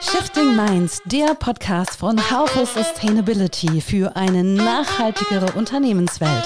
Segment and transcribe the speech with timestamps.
[0.00, 6.44] Shifting Minds, der Podcast von Haufe Sustainability für eine nachhaltigere Unternehmenswelt.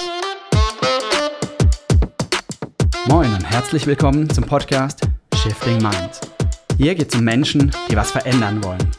[3.07, 5.01] Moin und herzlich willkommen zum Podcast
[5.35, 6.21] Shifting Minds.
[6.77, 8.91] Hier geht es um Menschen, die was verändern wollen.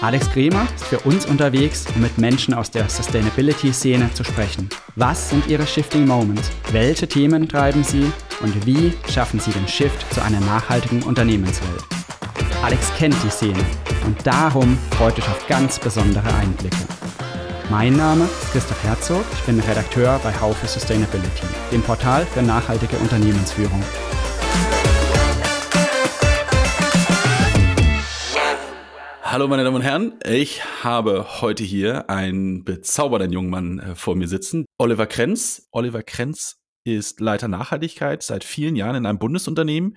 [0.00, 4.68] Alex Kremer ist für uns unterwegs, um mit Menschen aus der Sustainability-Szene zu sprechen.
[4.96, 6.50] Was sind ihre Shifting Moments?
[6.72, 8.10] Welche Themen treiben sie?
[8.42, 11.84] Und wie schaffen sie den Shift zu einer nachhaltigen Unternehmenswelt?
[12.64, 13.64] Alex kennt die Szene
[14.04, 16.76] und darum freut euch auf ganz besondere Einblicke.
[17.70, 22.96] Mein Name ist Christoph Herzog, ich bin Redakteur bei Haufe Sustainability, dem Portal für nachhaltige
[22.96, 23.82] Unternehmensführung.
[29.22, 34.14] Hallo meine Damen und Herren, ich habe heute hier einen bezaubernden jungen Mann äh, vor
[34.14, 35.68] mir sitzen, Oliver Krenz.
[35.70, 39.96] Oliver Krenz ist Leiter Nachhaltigkeit seit vielen Jahren in einem Bundesunternehmen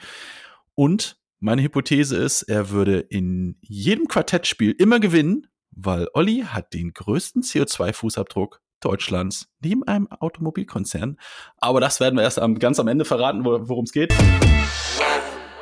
[0.76, 6.94] und meine Hypothese ist, er würde in jedem Quartettspiel immer gewinnen, weil Olli hat den
[6.94, 11.18] größten CO2-Fußabdruck Deutschlands neben einem Automobilkonzern.
[11.58, 14.14] Aber das werden wir erst am, ganz am Ende verraten, worum es geht.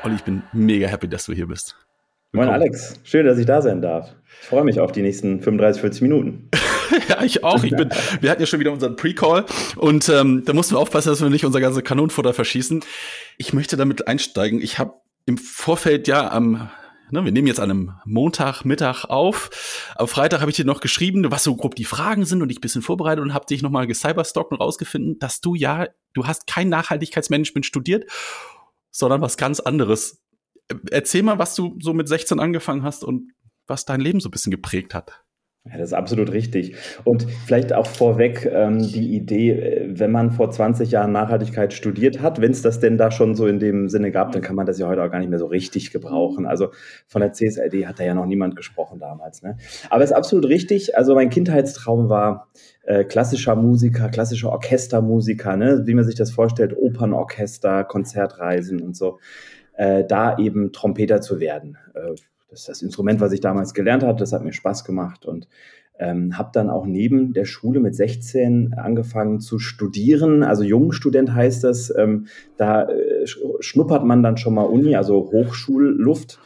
[0.04, 1.76] Olli, ich bin mega happy, dass du hier bist.
[2.32, 4.16] Moin Alex, schön, dass ich da sein darf.
[4.42, 6.50] Ich freue mich auf die nächsten 35, 40 Minuten.
[7.10, 7.64] ja, ich auch.
[7.64, 7.90] Ich bin,
[8.22, 9.46] wir hatten ja schon wieder unseren Pre-Call
[9.76, 12.84] und ähm, da mussten wir aufpassen, dass wir nicht unser ganzes Kanonenfutter verschießen.
[13.38, 14.62] Ich möchte damit einsteigen.
[14.62, 14.94] Ich habe
[15.26, 16.70] im Vorfeld ja am
[17.12, 19.52] Ne, wir nehmen jetzt an einem Montagmittag auf.
[19.98, 22.58] Am Freitag habe ich dir noch geschrieben, was so grob die Fragen sind und ich
[22.58, 26.48] ein bisschen vorbereitet und habe dich nochmal gecyberstocken und rausgefunden, dass du ja, du hast
[26.48, 28.10] kein Nachhaltigkeitsmanagement studiert,
[28.90, 30.24] sondern was ganz anderes
[30.92, 33.32] erzähl mal, was du so mit 16 angefangen hast und
[33.68, 35.24] was dein Leben so ein bisschen geprägt hat.
[35.66, 36.76] Ja, das ist absolut richtig.
[37.06, 42.22] Und vielleicht auch vorweg ähm, die Idee, äh, wenn man vor 20 Jahren Nachhaltigkeit studiert
[42.22, 44.66] hat, wenn es das denn da schon so in dem Sinne gab, dann kann man
[44.66, 46.46] das ja heute auch gar nicht mehr so richtig gebrauchen.
[46.46, 46.72] Also
[47.08, 49.42] von der CSRD hat da ja noch niemand gesprochen damals.
[49.42, 49.56] Ne?
[49.90, 50.98] Aber es ist absolut richtig.
[50.98, 52.50] Also mein Kindheitstraum war
[52.84, 55.84] äh, klassischer Musiker, klassischer Orchestermusiker, ne?
[55.86, 59.18] wie man sich das vorstellt, Opernorchester, Konzertreisen und so
[59.76, 61.78] äh, da eben Trompeter zu werden.
[61.94, 62.16] Äh,
[62.54, 64.20] das ist das Instrument, was ich damals gelernt habe.
[64.20, 65.48] Das hat mir Spaß gemacht und
[66.00, 70.44] ähm, habe dann auch neben der Schule mit 16 angefangen zu studieren.
[70.44, 71.94] Also Jungstudent heißt das.
[71.96, 72.28] Ähm,
[72.58, 73.26] da äh,
[73.60, 76.40] schnuppert man dann schon mal Uni, also Hochschulluft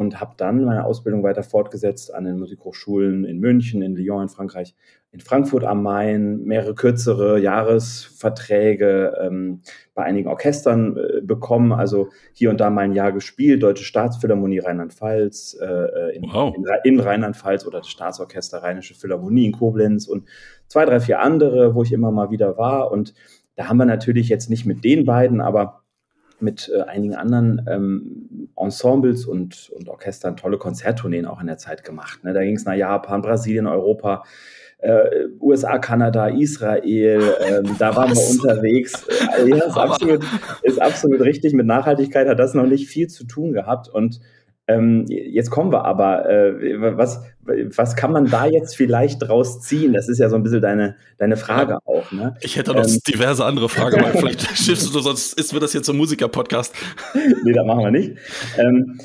[0.00, 4.28] und habe dann meine Ausbildung weiter fortgesetzt an den Musikhochschulen in München, in Lyon, in
[4.30, 4.74] Frankreich,
[5.12, 9.60] in Frankfurt am Main, mehrere kürzere Jahresverträge ähm,
[9.92, 14.60] bei einigen Orchestern äh, bekommen, also hier und da mal ein Jahr gespielt, Deutsche Staatsphilharmonie
[14.60, 16.56] Rheinland-Pfalz äh, äh in, wow.
[16.56, 20.24] in, in Rheinland-Pfalz oder das Staatsorchester Rheinische Philharmonie in Koblenz und
[20.68, 23.12] zwei, drei, vier andere, wo ich immer mal wieder war und
[23.54, 25.79] da haben wir natürlich jetzt nicht mit den beiden, aber
[26.42, 31.84] mit äh, einigen anderen ähm, Ensembles und, und Orchestern tolle Konzerttourneen auch in der Zeit
[31.84, 32.24] gemacht.
[32.24, 32.32] Ne?
[32.32, 34.24] Da ging es nach Japan, Brasilien, Europa,
[34.78, 39.06] äh, USA, Kanada, Israel, ähm, da waren wir unterwegs.
[39.38, 40.24] Äh, ja, ist absolut,
[40.62, 41.52] ist absolut richtig.
[41.52, 44.20] Mit Nachhaltigkeit hat das noch nicht viel zu tun gehabt und
[44.70, 49.92] ähm, jetzt kommen wir aber, äh, was, was kann man da jetzt vielleicht draus ziehen?
[49.92, 52.12] Das ist ja so ein bisschen deine, deine Frage auch.
[52.12, 52.36] Ne?
[52.40, 55.72] Ich hätte noch ähm, diverse andere Fragen, aber vielleicht schiffst du, sonst ist mir das
[55.72, 56.74] jetzt so ein Musiker-Podcast.
[57.42, 58.16] nee, das machen wir nicht.
[58.58, 59.00] Ähm,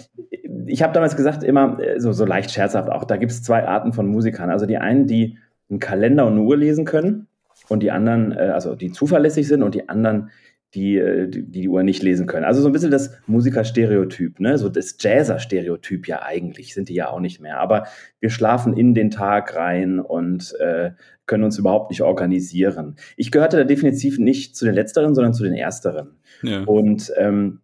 [0.68, 3.68] ich habe damals gesagt, immer äh, so, so leicht scherzhaft auch, da gibt es zwei
[3.68, 4.52] Arten von Musikern.
[4.52, 5.38] Also die einen, die
[5.70, 7.28] einen Kalender und eine Uhr lesen können
[7.70, 10.30] und die anderen, äh, also die zuverlässig sind und die anderen,
[10.76, 12.46] die, die, die Uhr nicht lesen können.
[12.46, 14.58] Also so ein bisschen das Musikerstereotyp, ne?
[14.58, 17.60] so das Jazzer-Stereotyp ja eigentlich, sind die ja auch nicht mehr.
[17.60, 17.88] Aber
[18.20, 20.92] wir schlafen in den Tag rein und äh,
[21.26, 22.98] können uns überhaupt nicht organisieren.
[23.18, 26.18] Ich gehörte da definitiv nicht zu den Letzteren, sondern zu den Ersteren.
[26.44, 26.64] Ja.
[26.64, 27.62] Und ähm,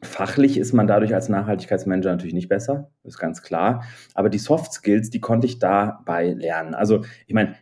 [0.00, 3.82] Fachlich ist man dadurch als Nachhaltigkeitsmanager natürlich nicht besser, ist ganz klar.
[4.14, 6.74] Aber die Soft Skills, die konnte ich dabei lernen.
[6.74, 7.54] Also, ich meine, äh,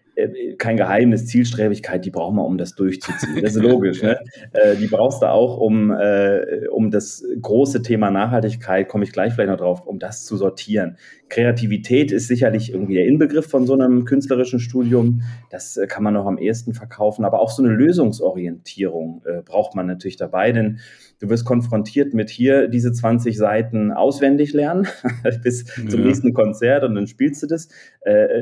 [0.58, 3.42] kein Geheimnis, Zielstrebigkeit, die braucht man, um das durchzuziehen.
[3.42, 4.02] Das ist logisch.
[4.02, 4.18] ne?
[4.52, 9.34] Äh, die brauchst du auch, um, äh, um das große Thema Nachhaltigkeit, komme ich gleich
[9.34, 10.96] vielleicht noch drauf, um das zu sortieren.
[11.28, 15.22] Kreativität ist sicherlich irgendwie der Inbegriff von so einem künstlerischen Studium.
[15.50, 17.24] Das kann man noch am ehesten verkaufen.
[17.24, 20.78] Aber auch so eine Lösungsorientierung braucht man natürlich dabei, denn
[21.20, 24.86] du wirst konfrontiert mit hier diese 20 Seiten auswendig lernen
[25.42, 25.88] bis ja.
[25.88, 27.68] zum nächsten Konzert und dann spielst du das.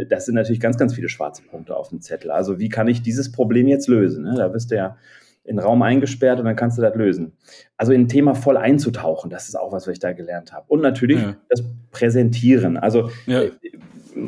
[0.09, 1.55] Das sind natürlich ganz, ganz viele schwarze Punkte.
[1.55, 2.31] Punkte auf dem Zettel.
[2.31, 4.25] Also wie kann ich dieses Problem jetzt lösen?
[4.25, 4.35] Ne?
[4.37, 4.97] Da wirst du ja
[5.44, 7.32] in den Raum eingesperrt und dann kannst du das lösen.
[7.76, 10.65] Also in ein Thema voll einzutauchen, das ist auch was, was ich da gelernt habe.
[10.69, 11.37] Und natürlich ja.
[11.49, 12.76] das Präsentieren.
[12.76, 13.43] Also ja.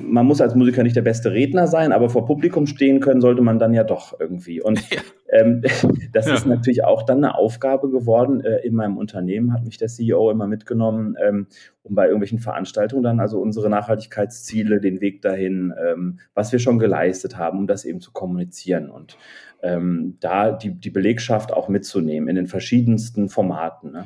[0.05, 3.43] Man muss als Musiker nicht der beste Redner sein, aber vor Publikum stehen können sollte
[3.43, 4.61] man dann ja doch irgendwie.
[4.61, 5.01] Und ja.
[5.31, 5.63] ähm,
[6.13, 6.35] das ja.
[6.35, 8.41] ist natürlich auch dann eine Aufgabe geworden.
[8.41, 11.47] Äh, in meinem Unternehmen hat mich der CEO immer mitgenommen, ähm,
[11.83, 16.79] um bei irgendwelchen Veranstaltungen dann also unsere Nachhaltigkeitsziele, den Weg dahin, ähm, was wir schon
[16.79, 19.17] geleistet haben, um das eben zu kommunizieren und
[19.63, 23.93] ähm, da die, die Belegschaft auch mitzunehmen in den verschiedensten Formaten.
[23.93, 24.05] Ne?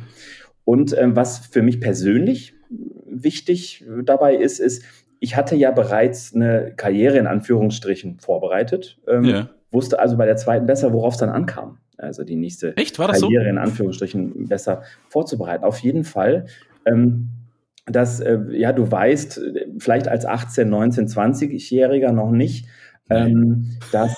[0.65, 2.55] Und ähm, was für mich persönlich
[3.05, 4.85] wichtig dabei ist, ist,
[5.21, 9.49] ich hatte ja bereits eine Karriere in Anführungsstrichen vorbereitet, ähm, ja.
[9.71, 11.79] wusste also bei der zweiten besser, worauf es dann ankam.
[11.99, 12.73] Also die nächste
[13.13, 13.51] Karriere so?
[13.51, 15.65] in Anführungsstrichen besser vorzubereiten.
[15.65, 16.47] Auf jeden Fall.
[16.87, 17.29] Ähm,
[17.87, 19.41] dass, äh, ja, du weißt,
[19.79, 22.67] vielleicht als 18, 19, 20-Jähriger noch nicht,
[23.11, 24.15] ähm, dass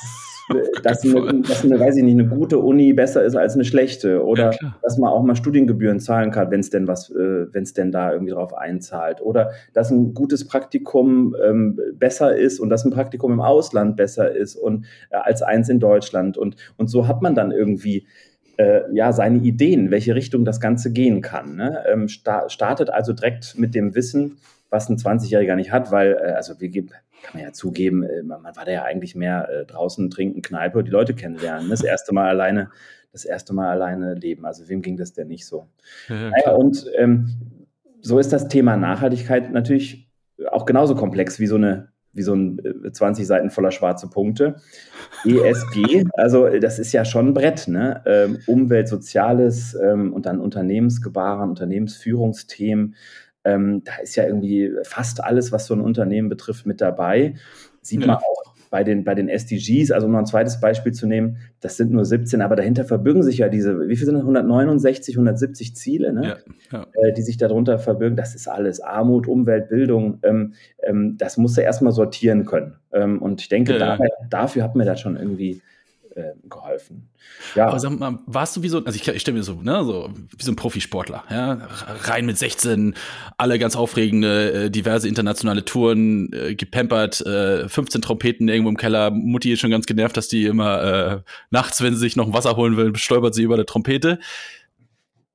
[0.83, 4.25] dass, eine, dass eine, weiß ich nicht, eine gute Uni besser ist als eine schlechte
[4.25, 7.63] oder ja, dass man auch mal Studiengebühren zahlen kann, wenn es denn was, äh, wenn
[7.63, 12.71] es denn da irgendwie drauf einzahlt oder dass ein gutes Praktikum ähm, besser ist und
[12.71, 16.89] dass ein Praktikum im Ausland besser ist und äh, als eins in Deutschland und und
[16.89, 18.07] so hat man dann irgendwie
[18.59, 21.57] äh, ja, seine Ideen, welche Richtung das Ganze gehen kann.
[21.57, 21.85] Ne?
[21.91, 24.37] Ähm, sta startet also direkt mit dem Wissen,
[24.71, 26.91] was ein 20-Jähriger nicht hat, weil, äh, also wir geben,
[27.23, 30.43] kann man ja zugeben, äh, man, man, war da ja eigentlich mehr äh, draußen trinken,
[30.43, 31.71] Kneipe, die Leute kennenlernen.
[31.71, 32.71] Das erste Mal alleine,
[33.13, 34.45] das erste Mal alleine leben.
[34.45, 35.69] Also wem ging das denn nicht so?
[36.09, 37.29] Ja, naja, und ähm,
[38.01, 40.09] so ist das Thema Nachhaltigkeit natürlich
[40.51, 42.61] auch genauso komplex wie so eine wie so ein
[42.93, 44.57] 20 Seiten voller schwarze Punkte.
[45.25, 48.03] ESG, also das ist ja schon ein Brett, ne?
[48.05, 52.97] Ähm, Umwelt, Soziales ähm, und dann Unternehmensgebaren, Unternehmensführungsthemen,
[53.45, 57.35] ähm, da ist ja irgendwie fast alles, was so ein Unternehmen betrifft, mit dabei.
[57.81, 58.07] Sieht ja.
[58.07, 61.37] man auch bei den, bei den SDGs, also um noch ein zweites Beispiel zu nehmen,
[61.61, 64.23] das sind nur 17, aber dahinter verbirgen sich ja diese, wie viel sind das?
[64.23, 66.39] 169, 170 Ziele, ne?
[66.71, 66.87] Ja, ja.
[66.95, 68.17] Äh, die sich darunter verbirgen.
[68.17, 70.21] Das ist alles Armut, Umwelt, Bildung.
[70.23, 72.77] Ähm, ähm, das musst du erstmal sortieren können.
[72.95, 75.61] Ähm, und ich denke, dabei, dafür hat mir das schon irgendwie
[76.17, 77.09] äh, geholfen.
[77.55, 77.69] Ja.
[77.69, 80.11] Aber sag mal, warst du wie so, also ich, ich stelle mir so, ne, so
[80.37, 81.69] wie so ein Profisportler, ja,
[82.05, 82.95] rein mit 16,
[83.37, 89.11] alle ganz aufregende, äh, diverse internationale Touren, äh, gepampert, äh, 15 Trompeten irgendwo im Keller,
[89.11, 91.21] Mutti ist schon ganz genervt, dass die immer äh,
[91.51, 94.19] nachts, wenn sie sich noch ein Wasser holen will, stolpert sie über der Trompete.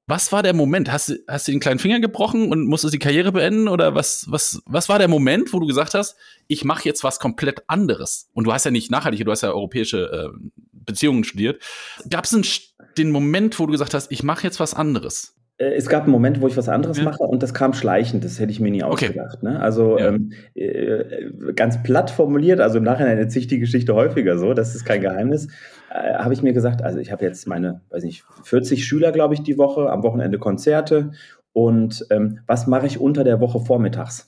[0.10, 0.90] Was war der Moment?
[0.90, 3.68] Hast du, hast du den kleinen Finger gebrochen und musstest die Karriere beenden?
[3.68, 6.16] Oder was, was, was war der Moment, wo du gesagt hast,
[6.48, 8.30] ich mache jetzt was komplett anderes?
[8.34, 11.62] Und du hast ja nicht nachhaltige, du hast ja europäische äh, Beziehungen studiert.
[12.10, 15.36] Gab es den Moment, wo du gesagt hast, ich mache jetzt was anderes?
[15.58, 17.04] Äh, es gab einen Moment, wo ich was anderes ja.
[17.04, 18.24] mache und das kam schleichend.
[18.24, 19.40] Das hätte ich mir nie ausgedacht.
[19.42, 19.46] Okay.
[19.46, 19.60] Ne?
[19.60, 20.08] Also ja.
[20.08, 24.74] ähm, äh, ganz platt formuliert, also im Nachhinein erzähle ich die Geschichte häufiger so, das
[24.74, 25.50] ist kein Geheimnis
[25.98, 29.34] äh, habe ich mir gesagt, also ich habe jetzt meine, weiß nicht, 40 Schüler, glaube
[29.34, 31.12] ich, die Woche, am Wochenende Konzerte.
[31.54, 34.28] Und ähm, was mache ich unter der Woche vormittags?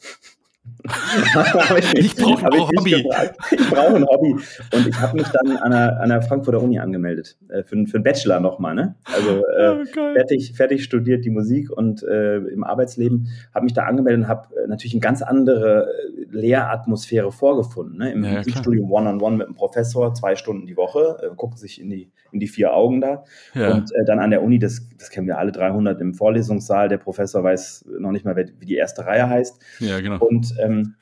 [1.96, 3.06] ich, brauche ein Hobby.
[3.52, 4.36] Ich brauche ein Hobby.
[4.74, 7.38] Und ich habe mich dann an der, an der Frankfurter Uni angemeldet.
[7.50, 8.76] Äh, für, für einen Bachelor nochmal.
[8.76, 8.96] Ne?
[9.04, 13.28] Also äh, oh, fertig, fertig studiert die Musik und äh, im Arbeitsleben.
[13.54, 17.98] Habe mich da angemeldet und habe äh, natürlich eine ganz andere äh, Lehratmosphäre vorgefunden.
[17.98, 18.14] Ne?
[18.14, 21.60] Im ja, Musikstudium One-on-One -on -one mit einem Professor, zwei Stunden die Woche, äh, guckt
[21.60, 23.26] sich in die, in die vier Augen da.
[23.54, 23.74] Ja.
[23.74, 26.88] Und dann an der Uni, das, das kennen wir alle 300 im Vorlesungssaal.
[26.88, 29.60] Der Professor weiß noch nicht mal, wie die erste Reihe heißt.
[29.80, 30.20] Ja, genau.
[30.20, 30.96] Und ähm,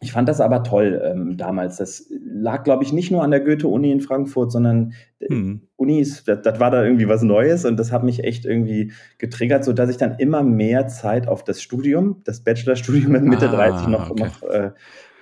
[0.00, 1.78] ich fand das aber toll ähm, damals.
[1.78, 5.62] Das lag, glaube ich, nicht nur an der Goethe-Uni in Frankfurt, sondern hm.
[5.76, 9.64] Unis, das, das, war da irgendwie was Neues und das hat mich echt irgendwie getriggert,
[9.64, 13.88] sodass ich dann immer mehr Zeit auf das Studium, das Bachelorstudium mit Mitte ah, 30
[13.88, 14.22] noch, okay.
[14.22, 14.70] noch, äh,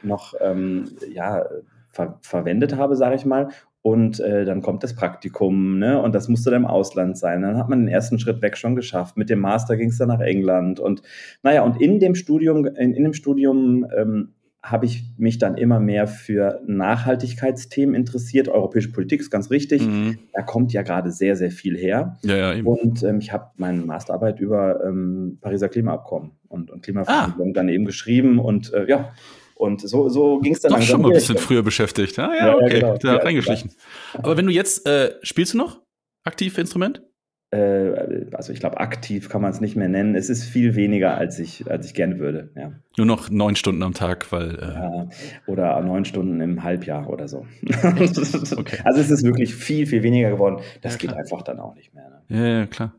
[0.02, 1.46] noch ähm, ja,
[1.88, 3.48] ver verwendet habe, sage ich mal.
[3.86, 6.02] Und äh, dann kommt das Praktikum, ne?
[6.02, 7.42] Und das musste dann im Ausland sein.
[7.42, 9.16] Dann hat man den ersten Schritt weg schon geschafft.
[9.16, 10.80] Mit dem Master ging es dann nach England.
[10.80, 11.02] Und
[11.44, 15.78] naja, und in dem Studium, in, in dem Studium ähm, habe ich mich dann immer
[15.78, 18.48] mehr für Nachhaltigkeitsthemen interessiert.
[18.48, 19.86] Europäische Politik ist ganz richtig.
[19.86, 20.18] Mhm.
[20.32, 22.18] Da kommt ja gerade sehr, sehr viel her.
[22.24, 22.64] Ja, ja.
[22.64, 27.54] Und ähm, ich habe meine Masterarbeit über ähm, Pariser Klimaabkommen und, und Klimaverhandlungen ah.
[27.54, 28.40] dann eben geschrieben.
[28.40, 29.12] Und äh, ja,
[29.56, 30.72] und so, so ging es dann.
[30.72, 32.18] Doch schon mal ein bisschen früher beschäftigt.
[32.18, 32.98] Ah, ja, ja okay, genau.
[32.98, 33.72] da ja, reingeschlichen.
[34.14, 35.80] Aber wenn du jetzt, äh, spielst du noch
[36.24, 37.02] aktiv Instrument?
[37.50, 40.14] Äh, also ich glaube, aktiv kann man es nicht mehr nennen.
[40.14, 42.50] Es ist viel weniger, als ich, als ich gerne würde.
[42.54, 42.72] Ja.
[42.98, 44.56] Nur noch neun Stunden am Tag, weil.
[44.56, 45.08] Äh ja,
[45.46, 47.46] oder neun Stunden im Halbjahr oder so.
[47.66, 48.78] okay.
[48.84, 50.60] Also es ist wirklich viel, viel weniger geworden.
[50.82, 52.10] Das ja, geht einfach dann auch nicht mehr.
[52.28, 52.36] Ne?
[52.36, 52.94] Ja, ja, klar.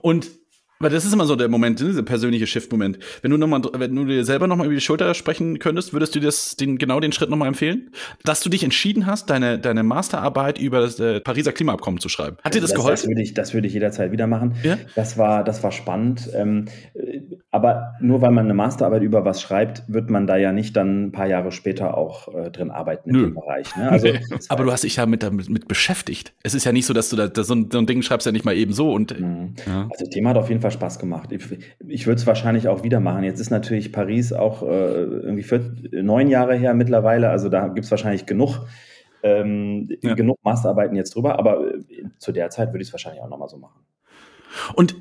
[0.00, 0.30] Und
[0.80, 2.98] Weil das ist immer so der Moment, dieser persönliche Shift-Moment.
[3.22, 6.14] Wenn du noch mal, wenn du dir selber nochmal über die Schulter sprechen könntest, würdest
[6.14, 7.90] du das, den, genau den Schritt nochmal empfehlen?
[8.24, 12.36] Dass du dich entschieden hast, deine, deine Masterarbeit über das äh, Pariser Klimaabkommen zu schreiben.
[12.44, 13.02] Hat dir das, das geholfen?
[13.02, 14.54] Das würde ich, das würde ich jederzeit wieder machen.
[14.62, 14.78] Ja?
[14.94, 16.30] Das war, das war spannend.
[16.34, 16.66] Ähm,
[17.50, 21.06] aber nur weil man eine Masterarbeit über was schreibt, wird man da ja nicht dann
[21.06, 23.18] ein paar Jahre später auch äh, drin arbeiten Nö.
[23.18, 23.74] in dem Bereich.
[23.76, 23.90] Ne?
[23.90, 24.20] Also, Nee.
[24.48, 26.32] Aber du hast dich ja mit, damit mit beschäftigt.
[26.42, 28.26] Es ist ja nicht so, dass du da, da so, ein, so ein Ding schreibst
[28.26, 29.54] ja nicht mal eben so und Mhm.
[29.66, 29.88] ja.
[29.90, 31.32] Also das Thema hat auf jeden Fall Spaß gemacht.
[31.32, 31.44] Ich,
[31.86, 33.24] ich würde es wahrscheinlich auch wieder machen.
[33.24, 35.60] Jetzt ist natürlich Paris auch äh, irgendwie vier,
[36.02, 37.30] neun Jahre her mittlerweile.
[37.30, 38.66] Also da gibt es wahrscheinlich genug,
[39.22, 40.14] ähm, Ja.
[40.14, 41.38] genug Masterarbeiten jetzt drüber.
[41.38, 41.80] Aber äh,
[42.18, 43.80] zu der Zeit würde ich es wahrscheinlich auch nochmal so machen.
[44.74, 44.94] Und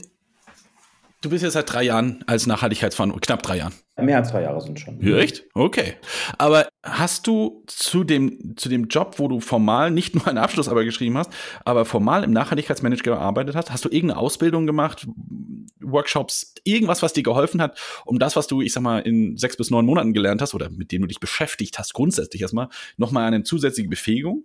[1.22, 3.74] du bist jetzt seit drei Jahren als Nachhaltigkeitsverantwortlicher, knapp drei Jahren.
[4.00, 5.02] Mehr als zwei Jahre sind schon.
[5.02, 5.44] Ja, echt?
[5.56, 5.96] Okay.
[6.38, 10.86] Aber hast du zu dem, zu dem Job, wo du formal nicht nur eine Abschlussarbeit
[10.86, 11.32] geschrieben hast,
[11.66, 15.08] aber formal im Nachhaltigkeitsmanagement gearbeitet hast, hast du irgendeine Ausbildung gemacht,
[15.82, 19.58] Workshops, irgendwas, was dir geholfen hat, um das, was du, ich sag mal, in sechs
[19.58, 23.26] bis neun Monaten gelernt hast oder mit dem du dich beschäftigt hast, grundsätzlich erstmal, nochmal
[23.26, 24.44] eine zusätzliche Befähigung?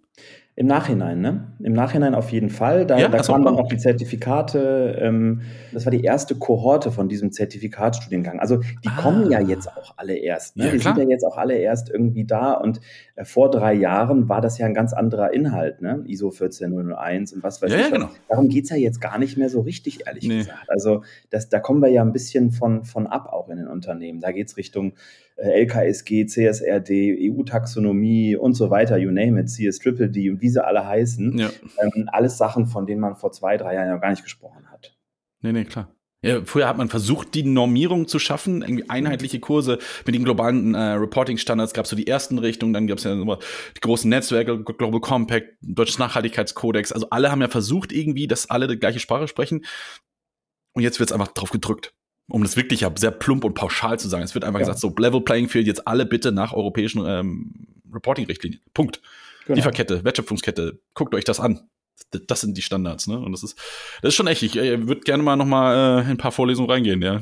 [0.55, 1.55] Im Nachhinein, ne?
[1.61, 2.85] Im Nachhinein auf jeden Fall.
[2.85, 4.99] Da, Ja, da kamen dann auch die Zertifikate.
[5.01, 5.41] Ähm,
[5.73, 8.39] das war die erste Kohorte von diesem Zertifikatsstudiengang.
[8.39, 9.01] Also die Ah.
[9.01, 10.59] kommen ja jetzt auch alle erst.
[10.59, 10.67] Ne?
[10.67, 10.95] Ja, die klar.
[10.95, 12.53] sind ja jetzt auch alle erst irgendwie da.
[12.53, 12.81] Und
[13.17, 16.05] äh, vor drei Jahren war das ja ein ganz anderer Inhalt, ne?
[16.07, 17.85] ISO 14001 und was weiß Ja, ich.
[17.85, 18.11] ja, genau.
[18.29, 20.39] Darum geht's ja jetzt gar nicht mehr so richtig, ehrlich Nee.
[20.41, 20.69] gesagt.
[20.69, 24.21] Also das, da kommen wir ja ein bisschen von, von ab auch in den Unternehmen.
[24.21, 24.93] Da geht's Richtung
[25.32, 30.87] äh, LKSG, CSRD, EU-Taxonomie und so weiter, you name it, CS-Triple-D und wie sie alle
[30.87, 31.39] heißen.
[31.39, 31.51] Ja.
[31.81, 34.97] Ähm, alles Sachen, von denen man vor zwei, drei Jahren ja gar nicht gesprochen hat.
[35.41, 35.95] Nee, nee, klar.
[36.25, 40.73] Ja, früher hat man versucht, die Normierung zu schaffen, irgendwie einheitliche Kurse mit den globalen
[40.73, 41.75] äh, Reporting-Standards.
[41.75, 43.41] Gab es so die ersten Richtungen, dann gab es ja immer
[43.77, 46.93] die großen Netzwerke, Global Compact, Deutsches Nachhaltigkeitskodex.
[46.93, 49.65] Also alle haben ja versucht irgendwie, dass alle die gleiche Sprache sprechen.
[50.75, 51.93] Und jetzt wird es einfach drauf gedrückt.
[52.33, 54.25] Um das wirklich ja sehr plump und pauschal zu sagen.
[54.25, 54.67] Es wird einfach Ja.
[54.67, 57.53] gesagt, so Level Playing Field, jetzt alle bitte nach europäischen ähm,
[57.93, 58.61] Reporting-Richtlinien.
[58.73, 59.03] Punkt.
[59.47, 59.57] Genau.
[59.57, 61.61] Lieferkette, Wertschöpfungskette, guckt euch das an.
[62.27, 63.19] Das sind die Standards, ne?
[63.19, 63.59] Und das ist,
[64.01, 64.43] das ist schon echt.
[64.43, 67.21] Ich äh, würde gerne mal noch mal äh, in ein paar Vorlesungen reingehen, ja.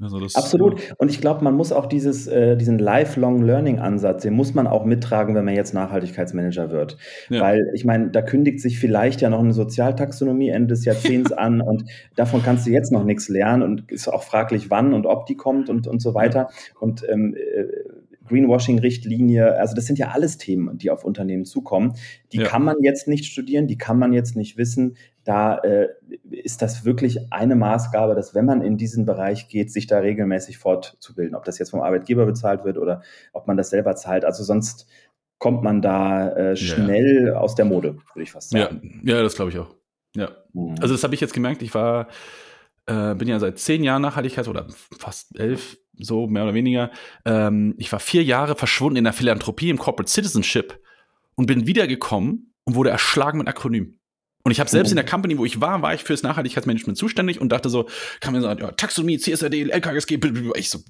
[0.00, 0.80] Also das, Absolut.
[0.96, 4.66] Und ich glaube, man muss auch dieses, äh, diesen Lifelong Learning Ansatz, den muss man
[4.66, 6.96] auch mittragen, wenn man jetzt Nachhaltigkeitsmanager wird.
[7.28, 7.42] Ja.
[7.42, 11.60] Weil ich meine, da kündigt sich vielleicht ja noch eine Sozialtaxonomie Ende des Jahrzehnts an
[11.60, 11.84] und
[12.16, 15.36] davon kannst du jetzt noch nichts lernen und ist auch fraglich, wann und ob die
[15.36, 16.48] kommt und, und so weiter.
[16.80, 17.64] Und ähm, äh,
[18.28, 21.94] Greenwashing-Richtlinie, also das sind ja alles Themen, die auf Unternehmen zukommen.
[22.32, 22.44] Die Ja.
[22.44, 24.96] kann man jetzt nicht studieren, die kann man jetzt nicht wissen.
[25.24, 25.88] Da äh,
[26.42, 30.58] ist das wirklich eine Maßgabe, dass wenn man in diesen Bereich geht, sich da regelmäßig
[30.58, 31.34] fortzubilden.
[31.34, 34.24] Ob das jetzt vom Arbeitgeber bezahlt wird oder ob man das selber zahlt.
[34.24, 34.86] Also sonst
[35.38, 39.02] kommt man da äh, schnell aus der Mode, würde ich fast ja, sagen.
[39.04, 39.74] ja, das glaube ich auch.
[40.14, 40.30] Ja.
[40.52, 40.76] Mhm.
[40.80, 41.62] Also das habe ich jetzt gemerkt.
[41.62, 42.08] Ich war,
[42.86, 44.66] äh, bin ja seit zehn Jahren Nachhaltigkeit oder
[44.98, 46.90] fast elf, so mehr oder weniger.
[47.24, 50.78] Ähm, ich war vier Jahre verschwunden in der Philanthropie im Corporate Citizenship
[51.34, 53.98] und bin wiedergekommen und wurde erschlagen mit Akronym.
[54.44, 57.40] Und ich habe selbst in der Company, wo ich war, war ich fürs Nachhaltigkeitsmanagement zuständig
[57.40, 57.86] und dachte so,
[58.20, 60.52] kann man sagen, ja, Taxonomie, CSRD, LKSG, blablabla.
[60.56, 60.80] ich so,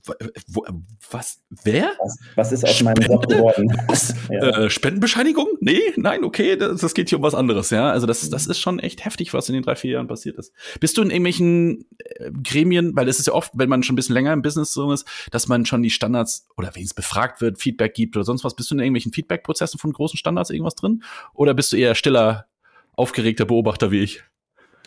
[0.49, 0.65] wo,
[1.11, 1.93] was, wer?
[1.99, 3.37] was, was ist aus meinem Job Spende?
[3.37, 3.85] geworden?
[3.89, 4.15] Was?
[4.31, 4.65] Ja.
[4.65, 5.49] Äh, Spendenbescheinigung?
[5.61, 7.91] Nee, nein, okay, das, das geht hier um was anderes, ja.
[7.91, 10.53] Also das, das ist schon echt heftig, was in den drei, vier Jahren passiert ist.
[10.81, 13.97] Bist du in irgendwelchen äh, Gremien, weil es ist ja oft, wenn man schon ein
[13.97, 17.43] bisschen länger im Business so ist, dass man schon die Standards oder wenn es befragt
[17.43, 20.75] wird, Feedback gibt oder sonst was, bist du in irgendwelchen Feedback-Prozessen von großen Standards irgendwas
[20.75, 21.03] drin?
[21.35, 22.47] Oder bist du eher stiller,
[22.97, 24.23] aufgeregter Beobachter wie ich?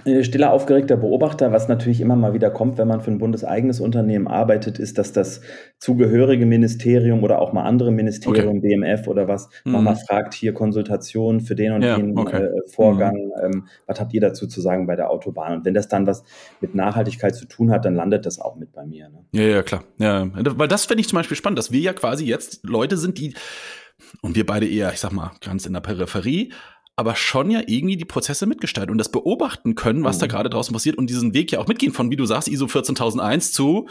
[0.04, 3.80] Äh, Stiller, aufgeregter Beobachter, was natürlich immer mal wieder kommt, wenn man für ein bundeseigenes
[3.80, 5.40] Unternehmen arbeitet, ist, dass das
[5.80, 9.72] zugehörige Ministerium oder auch mal andere Ministerium, BMF oder was, Mhm.
[9.72, 12.44] nochmal fragt, hier Konsultation für den und Ja, den okay.
[12.44, 15.54] äh, Vorgang, ähm, was habt ihr dazu zu sagen bei der Autobahn?
[15.60, 16.24] Und wenn das dann was
[16.60, 19.08] mit Nachhaltigkeit zu tun hat, dann landet das auch mit bei mir.
[19.08, 19.20] Ne?
[19.32, 19.86] Ja, ja, klar.
[19.98, 23.18] Ja, weil das finde ich zum Beispiel spannend, dass wir ja quasi jetzt Leute sind,
[23.18, 23.34] die,
[24.22, 26.52] und wir beide eher, ich sag mal, ganz in der Peripherie,
[26.96, 30.30] aber schon ja irgendwie die Prozesse mitgestalten und das beobachten können, was da Mhm.
[30.30, 33.52] gerade draußen passiert und diesen Weg ja auch mitgehen von, wie du sagst, ISO 14001
[33.52, 33.88] zu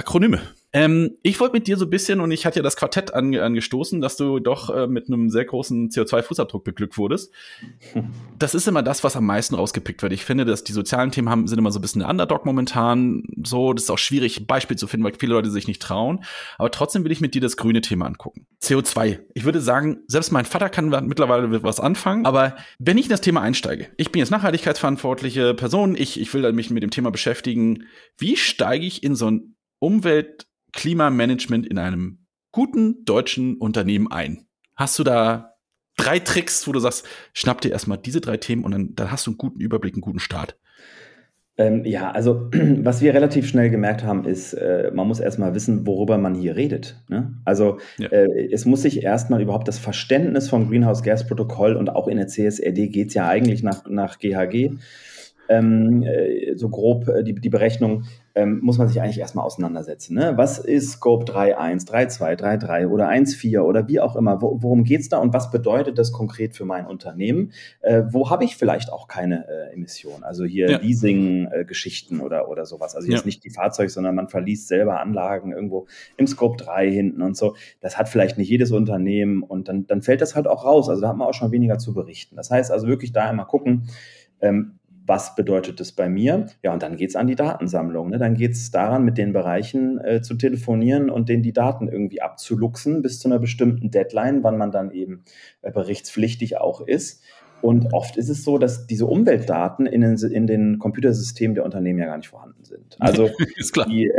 [0.00, 0.40] Akronyme.
[0.72, 3.42] Ähm, ich wollte mit dir so ein bisschen, und ich hatte ja das Quartett ange
[3.42, 7.32] angestoßen, dass du doch äh, mit einem sehr großen CO2-Fußabdruck beglückt wurdest.
[8.38, 10.12] Das ist immer das, was am meisten rausgepickt wird.
[10.12, 13.24] Ich finde, dass die sozialen Themen haben, sind immer so ein bisschen der Underdog momentan.
[13.44, 16.24] So, das ist auch schwierig, ein Beispiel zu finden, weil viele Leute sich nicht trauen.
[16.56, 18.46] Aber trotzdem will ich mit dir das grüne Thema angucken.
[18.62, 19.18] CO2.
[19.34, 22.26] Ich würde sagen, selbst mein Vater kann mittlerweile mit was anfangen.
[22.26, 26.52] Aber wenn ich in das Thema einsteige, ich bin jetzt nachhaltigkeitsverantwortliche Person, ich, ich will
[26.52, 27.84] mich mit dem Thema beschäftigen.
[28.16, 34.46] Wie steige ich in so ein Umwelt- Klimamanagement in einem guten deutschen Unternehmen ein?
[34.76, 35.54] Hast du da
[35.96, 39.26] drei Tricks, wo du sagst, schnapp dir erstmal diese drei Themen und dann, dann hast
[39.26, 40.56] du einen guten Überblick, einen guten Start?
[41.58, 45.86] Ähm, ja, also was wir relativ schnell gemerkt haben, ist, äh, man muss erstmal wissen,
[45.86, 47.02] worüber man hier redet.
[47.08, 47.34] Ne?
[47.44, 48.08] Also ja.
[48.08, 52.16] äh, es muss sich erstmal überhaupt das Verständnis vom Greenhouse Gas Protokoll und auch in
[52.16, 54.78] der CSRD geht es ja eigentlich nach, nach GHG
[55.50, 58.04] ähm, äh, so grob äh, die, die Berechnung,
[58.36, 60.14] ähm, muss man sich eigentlich erstmal auseinandersetzen.
[60.14, 60.34] Ne?
[60.36, 64.40] Was ist Scope 3.1, 3.2, 3.3 oder 1.4 oder wie auch immer?
[64.40, 67.52] Wo, worum geht's da und was bedeutet das konkret für mein Unternehmen?
[67.80, 70.22] Äh, wo habe ich vielleicht auch keine äh, Emissionen?
[70.22, 70.78] Also hier ja.
[70.78, 72.94] Leasing-Geschichten oder, oder sowas.
[72.94, 73.26] Also jetzt ja.
[73.26, 77.56] nicht die Fahrzeuge, sondern man verliest selber Anlagen irgendwo im Scope 3 hinten und so.
[77.80, 80.88] Das hat vielleicht nicht jedes Unternehmen und dann, dann fällt das halt auch raus.
[80.88, 82.36] Also da hat man auch schon weniger zu berichten.
[82.36, 83.88] Das heißt also wirklich da einmal gucken,
[84.40, 86.46] ähm, was bedeutet das bei mir?
[86.62, 88.10] Ja, und dann geht es an die Datensammlung.
[88.10, 88.18] Ne?
[88.18, 92.22] Dann geht es daran, mit den Bereichen äh, zu telefonieren und denen die Daten irgendwie
[92.22, 95.24] abzuluxen bis zu einer bestimmten Deadline, wann man dann eben
[95.62, 97.22] äh, berichtspflichtig auch ist.
[97.62, 101.98] Und oft ist es so, dass diese Umweltdaten in den, in den Computersystemen der Unternehmen
[101.98, 102.96] ja gar nicht vorhanden sind.
[102.98, 103.30] Also
[103.88, 104.12] die,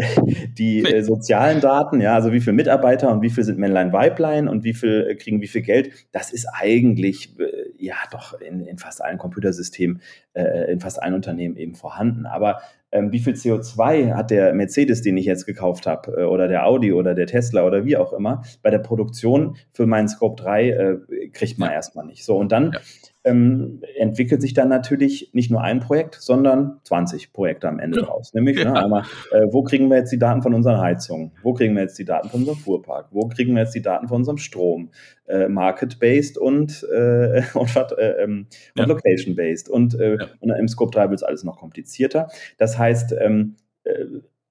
[0.58, 0.84] die.
[0.84, 4.64] Äh, sozialen Daten, ja, also wie viele Mitarbeiter und wie viel sind Männlein, Weiblein und
[4.64, 8.78] wie viel äh, kriegen wie viel Geld, das ist eigentlich äh, ja doch in, in
[8.78, 10.02] fast allen Computersystemen,
[10.34, 12.26] äh, in fast allen Unternehmen eben vorhanden.
[12.26, 16.66] Aber ähm, wie viel CO2 hat der Mercedes, den ich jetzt gekauft habe, oder der
[16.66, 20.70] Audi oder der Tesla oder wie auch immer, bei der Produktion für meinen Scope 3
[20.70, 20.98] äh,
[21.34, 22.24] kriegt man erstmal nicht.
[22.26, 22.80] So, und dann ja
[23.24, 28.06] ähm, entwickelt sich dann natürlich nicht nur ein Projekt, sondern 20 Projekte am Ende ja.
[28.06, 28.34] draus.
[28.34, 28.72] Nämlich ne, ja.
[28.72, 31.32] ne, einmal, äh, wo kriegen wir jetzt die Daten von unseren Heizungen?
[31.44, 33.08] Wo kriegen wir jetzt die Daten von unserem Fuhrpark?
[33.12, 34.92] Wo kriegen wir jetzt die Daten von unserem Strom?
[35.28, 38.48] Äh, Market-based und, äh, und, äh, ähm,
[38.78, 39.70] und Location-based.
[39.70, 42.30] Und, äh, und im Scope 3 wird es alles noch komplizierter.
[42.58, 44.06] Das heißt, ähm, äh,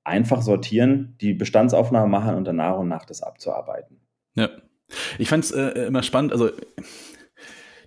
[0.05, 4.01] einfach sortieren, die Bestandsaufnahme machen und dann nach und nach das abzuarbeiten.
[4.35, 4.49] Ja.
[5.19, 6.51] Ich fand es äh, immer spannend, also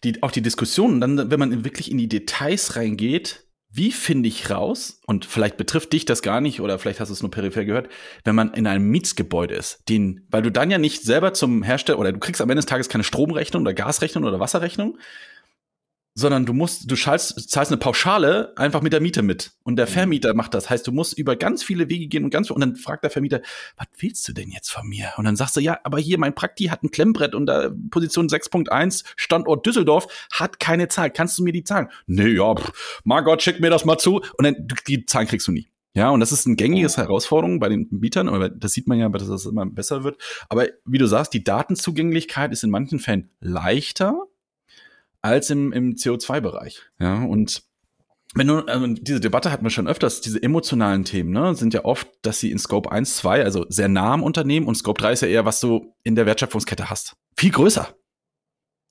[0.04, 3.46] die, auch die Diskussion, dann, wenn man wirklich in die Details reingeht,
[3.76, 7.14] wie finde ich raus, und vielleicht betrifft dich das gar nicht, oder vielleicht hast du
[7.14, 7.90] es nur peripher gehört,
[8.24, 11.98] wenn man in einem Mietsgebäude ist, den, weil du dann ja nicht selber zum Hersteller,
[11.98, 15.00] oder du kriegst am Ende des Tages keine Stromrechnung oder Gasrechnung oder Wasserrechnung,
[16.16, 19.52] sondern du musst, du zahlst, zahlst eine Pauschale einfach mit der Miete mit.
[19.64, 19.92] Und der mhm.
[19.92, 20.70] Vermieter macht das.
[20.70, 23.42] Heißt, du musst über ganz viele Wege gehen und ganz, und dann fragt der Vermieter,
[23.78, 25.12] was willst du denn jetzt von mir?
[25.18, 28.28] Und dann sagst du, ja, aber hier, mein Prakti hat ein Klemmbrett und da Position
[28.28, 31.10] 6.1, Standort Düsseldorf, hat keine Zahl.
[31.10, 31.88] Kannst du mir die zahlen?
[32.06, 34.22] Nee, ja, pff, Margot, schick mir das mal zu.
[34.38, 35.68] Und dann, die Zahlen kriegst du nie.
[35.96, 39.10] Ja, und das ist ein gängiges Herausforderung bei den Mietern, aber das sieht man ja,
[39.10, 40.18] dass das immer besser wird.
[40.50, 44.16] Aber wie du sagst, die Datenzugänglichkeit ist in manchen Fällen leichter,
[45.24, 46.84] als im, im CO2-Bereich.
[47.00, 47.64] Ja, und
[48.36, 51.86] wenn du, also diese Debatte hatten wir schon öfters, diese emotionalen Themen, ne, sind ja
[51.86, 55.14] oft, dass sie in Scope 1, 2, also sehr nah am Unternehmen und Scope 3
[55.14, 57.16] ist ja eher, was du in der Wertschöpfungskette hast.
[57.38, 57.96] Viel größer.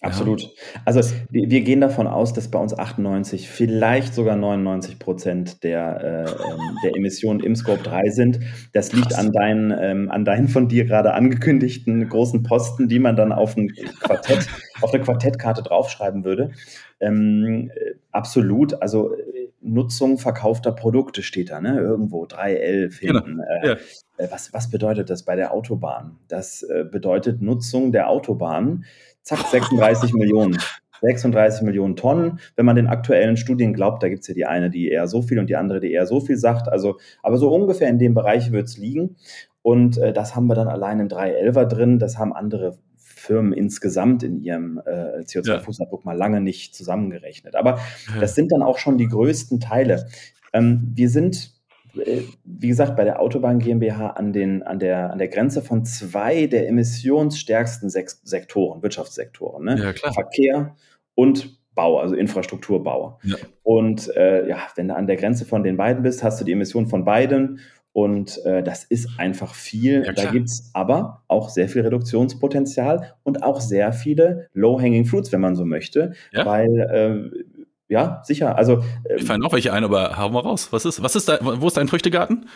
[0.02, 0.50] Absolut.
[0.84, 6.00] Also wir, wir, gehen davon aus, dass bei uns 98, vielleicht sogar 99 Prozent der,
[6.00, 8.40] äh, ähm, der Emissionen im Scope 3 sind.
[8.72, 13.14] Das liegt an deinen, ähm, an deinen von dir gerade angekündigten großen Posten, die man
[13.14, 13.68] dann auf ein
[14.00, 14.48] Quartett,
[14.80, 16.50] auf eine Quartettkarte draufschreiben würde.
[16.98, 18.82] Ähm, äh, absolut.
[18.82, 19.14] Also
[19.60, 21.78] Nutzung verkaufter Produkte steht da, ne?
[21.78, 23.36] Irgendwo 311 hinten.
[23.36, 23.44] Genau.
[23.62, 23.76] Äh, ja.
[24.16, 26.18] Äh, was, was bedeutet das bei der Autobahn?
[26.28, 28.84] Das äh, bedeutet Nutzung der Autobahn
[29.22, 30.58] zack, 36 Millionen.
[31.02, 32.38] 36 Millionen Tonnen.
[32.54, 35.20] Wenn man den aktuellen Studien glaubt, da gibt es ja die eine, die eher so
[35.20, 36.68] viel und die andere, die eher so viel sagt.
[36.68, 39.16] Also, aber so ungefähr in dem Bereich wird es liegen.
[39.62, 41.98] Und äh, das haben wir dann allein im 311er drin.
[41.98, 46.04] Das haben andere Firmen insgesamt in ihrem äh, CO2-Fußabdruck ja.
[46.04, 47.54] mal lange nicht zusammengerechnet.
[47.54, 47.78] Aber
[48.20, 50.06] das sind dann auch schon die größten Teile.
[50.52, 51.52] Ähm, wir sind
[51.94, 56.46] wie gesagt, bei der Autobahn GmbH an, den, an, der, an der Grenze von zwei
[56.46, 59.64] der emissionsstärksten Sektoren, Wirtschaftssektoren.
[59.64, 59.94] Ne?
[60.02, 60.12] Ja.
[60.12, 60.76] Verkehr
[61.14, 63.18] und Bau, also Infrastrukturbau.
[63.22, 63.36] Ja.
[63.62, 66.52] Und äh, ja, wenn du an der Grenze von den beiden bist, hast du die
[66.52, 67.60] Emissionen von beiden.
[67.94, 70.04] Und äh, das ist einfach viel.
[70.04, 75.30] Ja, da gibt es aber auch sehr viel Reduktionspotenzial und auch sehr viele Low-Hanging Fruits,
[75.30, 76.14] wenn man so möchte.
[76.32, 77.44] Weil äh,
[77.92, 78.56] ja, sicher.
[78.56, 80.68] Also, ähm, ich fallen noch welche ein, aber hauen wir raus.
[80.72, 82.46] Was ist, was ist da, wo ist dein Früchtegarten?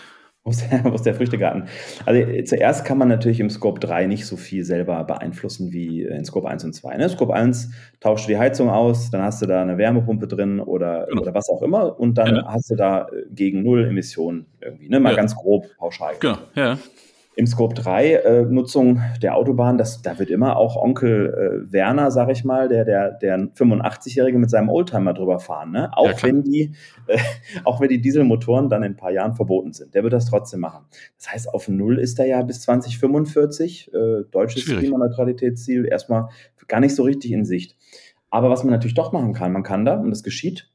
[0.43, 1.69] Wo ist, der, wo ist der Früchtegarten?
[2.07, 6.25] Also zuerst kann man natürlich im Scope 3 nicht so viel selber beeinflussen wie in
[6.25, 6.97] Scope 1 und 2.
[6.97, 7.09] Ne?
[7.09, 7.71] Scope 1
[8.01, 11.23] tauscht du die Heizung aus, dann hast du da eine Wärmepumpe drin oder, genau.
[11.23, 12.47] oder was auch immer und dann ja.
[12.47, 14.89] hast du da äh, gegen Null Emissionen irgendwie.
[14.89, 15.01] Ne?
[15.01, 15.17] Mal ja.
[15.17, 16.15] ganz grob pauschal.
[16.21, 16.79] Genau, ja.
[17.39, 22.11] Im Scope 3 äh, Nutzung der Autobahn, das, da wird immer auch Onkel äh, Werner,
[22.11, 25.71] sag ich mal, der, der, der 85-Jährige mit seinem Oldtimer drüber fahren.
[25.71, 25.91] Ne?
[25.93, 26.73] Auch, ja, wenn die,
[27.07, 27.19] äh,
[27.65, 29.95] auch wenn die Dieselmotoren dann in ein paar Jahren verboten sind.
[29.95, 30.87] Der wird das trotzdem machen.
[31.19, 36.31] Das heißt, auf Null ist er ja bis 2045, äh, deutsches Klimaneutralitätsziel, erstmal
[36.69, 37.77] gar nicht so richtig in Sicht.
[38.31, 40.71] Aber was man natürlich doch machen kann, man kann da, und das geschieht,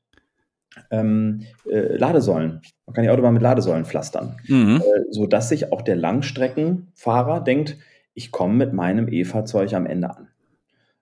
[0.89, 2.61] ähm, äh, Ladesäulen.
[2.85, 4.81] Man kann die Autobahn mit Ladesäulen pflastern, mhm.
[4.81, 7.77] äh, sodass sich auch der Langstreckenfahrer denkt,
[8.13, 10.27] ich komme mit meinem E-Fahrzeug am Ende an.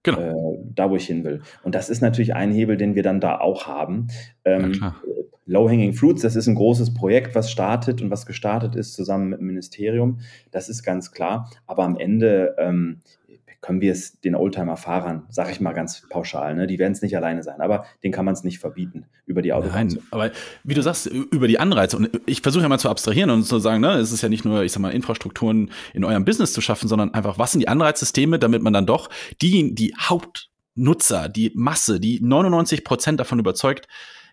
[0.03, 0.53] Genau.
[0.53, 1.41] Äh, da, wo ich hin will.
[1.63, 4.07] Und das ist natürlich ein Hebel, den wir dann da auch haben.
[4.45, 4.95] Ähm, ja,
[5.49, 9.39] Low-Hanging Fruits, das ist ein großes Projekt, was startet und was gestartet ist zusammen mit
[9.39, 10.19] dem Ministerium.
[10.51, 11.49] Das ist ganz klar.
[11.65, 12.99] Aber am Ende ähm,
[13.61, 16.67] können wir es den Oldtimer-Fahrern, sage ich mal ganz pauschal, ne?
[16.67, 19.53] die werden es nicht alleine sein, aber den kann man es nicht verbieten über die
[19.53, 19.87] Autobahn.
[19.87, 20.31] Nein, aber
[20.63, 23.59] wie du sagst, über die Anreize, und ich versuche ja mal zu abstrahieren und zu
[23.59, 26.61] sagen, ne, es ist ja nicht nur, ich sag mal, Infrastrukturen in eurem Business zu
[26.61, 29.09] schaffen, sondern einfach, was sind die Anreizsysteme, damit man dann doch
[29.41, 33.87] die, die Hauptnutzer, die Masse, die 99 Prozent davon überzeugt,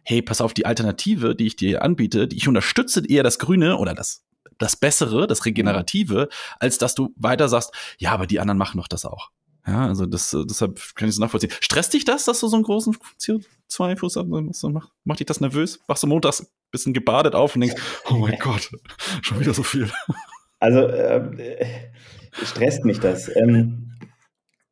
[0.05, 3.77] hey, pass auf, die Alternative, die ich dir anbiete, die ich unterstütze eher das Grüne
[3.77, 4.26] oder das
[4.59, 8.89] das Bessere, das Regenerative, als dass du weiter sagst, ja, aber die anderen machen doch
[8.89, 9.31] das auch.
[9.67, 11.51] Ja, also das, äh, deshalb kann ich es nachvollziehen.
[11.61, 14.63] Stresst dich das, dass du so einen großen CO2-Fuß hast?
[14.73, 15.81] Macht, macht dich das nervös?
[15.89, 18.71] Wachst du montags ein bisschen gebadet auf und denkst, oh mein Gott,
[19.23, 19.91] schon wieder so viel.
[20.61, 21.57] Also, äh,
[22.45, 23.35] stresst mich das.
[23.35, 23.99] Ähm,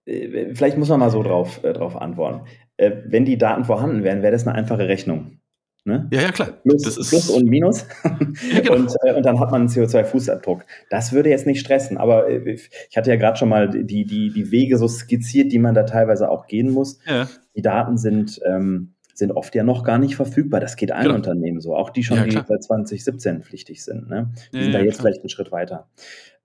[0.07, 2.47] äh, vielleicht muss man mal so drauf, äh, drauf antworten.
[2.77, 5.41] Äh, wenn die Daten vorhanden wären, wäre das eine einfache Rechnung.
[5.87, 6.09] Ne?
[6.11, 6.49] Ja, ja, klar.
[6.63, 7.87] Plus, das ist Plus und Minus.
[8.53, 8.75] Ja, genau.
[8.77, 10.63] und, äh, und dann hat man einen CO2-Fußabdruck.
[10.89, 12.53] Das würde jetzt nicht stressen, aber äh,
[12.89, 15.83] ich hatte ja gerade schon mal die, die, die Wege so skizziert, die man da
[15.83, 16.99] teilweise auch gehen muss.
[17.07, 17.29] Ja.
[17.55, 20.61] Die Daten sind, ähm, sind oft ja noch gar nicht verfügbar.
[20.61, 21.17] Das geht allen genau.
[21.17, 24.09] Unternehmen so, auch die schon, ja, die seit 2017 pflichtig sind.
[24.09, 24.33] Ne?
[24.55, 25.03] Die sind da jetzt klar.
[25.03, 25.89] vielleicht einen Schritt weiter.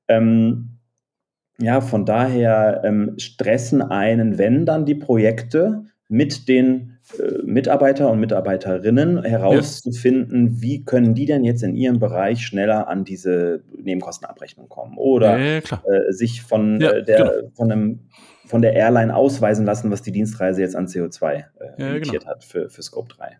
[0.10, 0.80] Ähm,
[1.62, 6.99] ja, von daher ähm, stressen einen, wenn dann die Projekte mit den
[7.44, 10.62] Mitarbeiter und Mitarbeiterinnen herauszufinden, ja.
[10.62, 15.58] wie können die denn jetzt in ihrem Bereich schneller an diese Nebenkostenabrechnung kommen oder ja,
[15.58, 17.52] äh, sich von, äh, der, genau.
[17.56, 18.00] von, einem,
[18.46, 21.46] von der Airline ausweisen lassen, was die Dienstreise jetzt an CO2
[21.78, 22.26] äh, genau.
[22.26, 23.38] hat für, für Scope 3.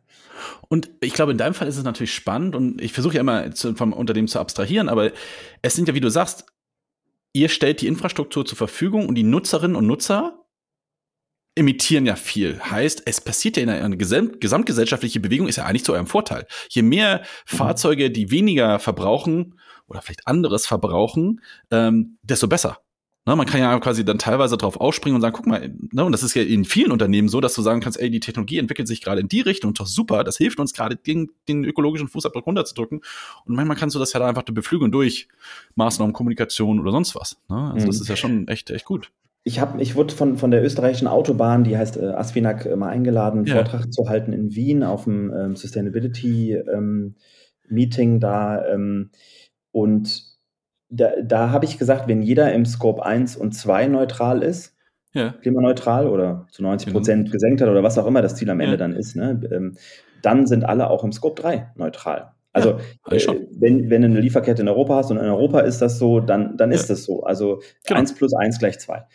[0.68, 3.52] Und ich glaube, in deinem Fall ist es natürlich spannend und ich versuche ja immer
[3.52, 5.12] zu, vom Unternehmen zu abstrahieren, aber
[5.62, 6.46] es sind ja, wie du sagst,
[7.34, 10.39] ihr stellt die Infrastruktur zur Verfügung und die Nutzerinnen und Nutzer
[11.60, 12.60] emittieren ja viel.
[12.60, 16.48] Heißt, es passiert ja in einer Gesam gesamtgesellschaftliche Bewegung, ist ja eigentlich zu eurem Vorteil.
[16.70, 17.58] Je mehr mhm.
[17.58, 22.80] Fahrzeuge, die weniger verbrauchen oder vielleicht anderes verbrauchen, ähm, desto besser.
[23.26, 26.14] Ne, man kann ja quasi dann teilweise drauf ausspringen und sagen, guck mal, ne, und
[26.14, 28.88] das ist ja in vielen Unternehmen so, dass du sagen kannst, ey, die Technologie entwickelt
[28.88, 32.48] sich gerade in die Richtung, doch super, das hilft uns gerade, den, den ökologischen Fußabdruck
[32.48, 33.02] runterzudrücken.
[33.46, 35.28] Und manchmal kannst du das ja da einfach beflügeln durch
[35.76, 37.38] Maßnahmen, Kommunikation oder sonst was.
[37.50, 37.72] Ne?
[37.74, 37.90] Also mhm.
[37.90, 39.12] das ist ja schon echt, echt gut
[39.44, 42.90] ich, hab, ich wurde von, von der österreichischen Autobahn, die heißt äh, Asfinag, äh, mal
[42.90, 43.56] eingeladen, einen ja.
[43.56, 47.16] Vortrag zu halten in Wien auf dem ähm, Sustainability ähm,
[47.68, 48.66] Meeting da.
[48.66, 49.12] Ähm,
[49.72, 50.24] und
[50.90, 54.76] da, da habe ich gesagt, wenn jeder im Scope 1 und 2 neutral ist,
[55.14, 55.32] ja.
[55.42, 57.32] klimaneutral oder zu 90 Prozent mhm.
[57.32, 58.78] gesenkt hat oder was auch immer das Ziel am Ende ja.
[58.78, 59.78] dann ist, ne, ähm,
[60.22, 62.34] dann sind alle auch im Scope 3 neutral.
[62.52, 65.82] Also ja, äh, wenn, wenn du eine Lieferkette in Europa hast und in Europa ist
[65.82, 66.96] das so, dann, dann ist ja.
[66.96, 67.24] das so.
[67.24, 68.00] Also genau.
[68.00, 69.06] 1 plus 1 gleich 2.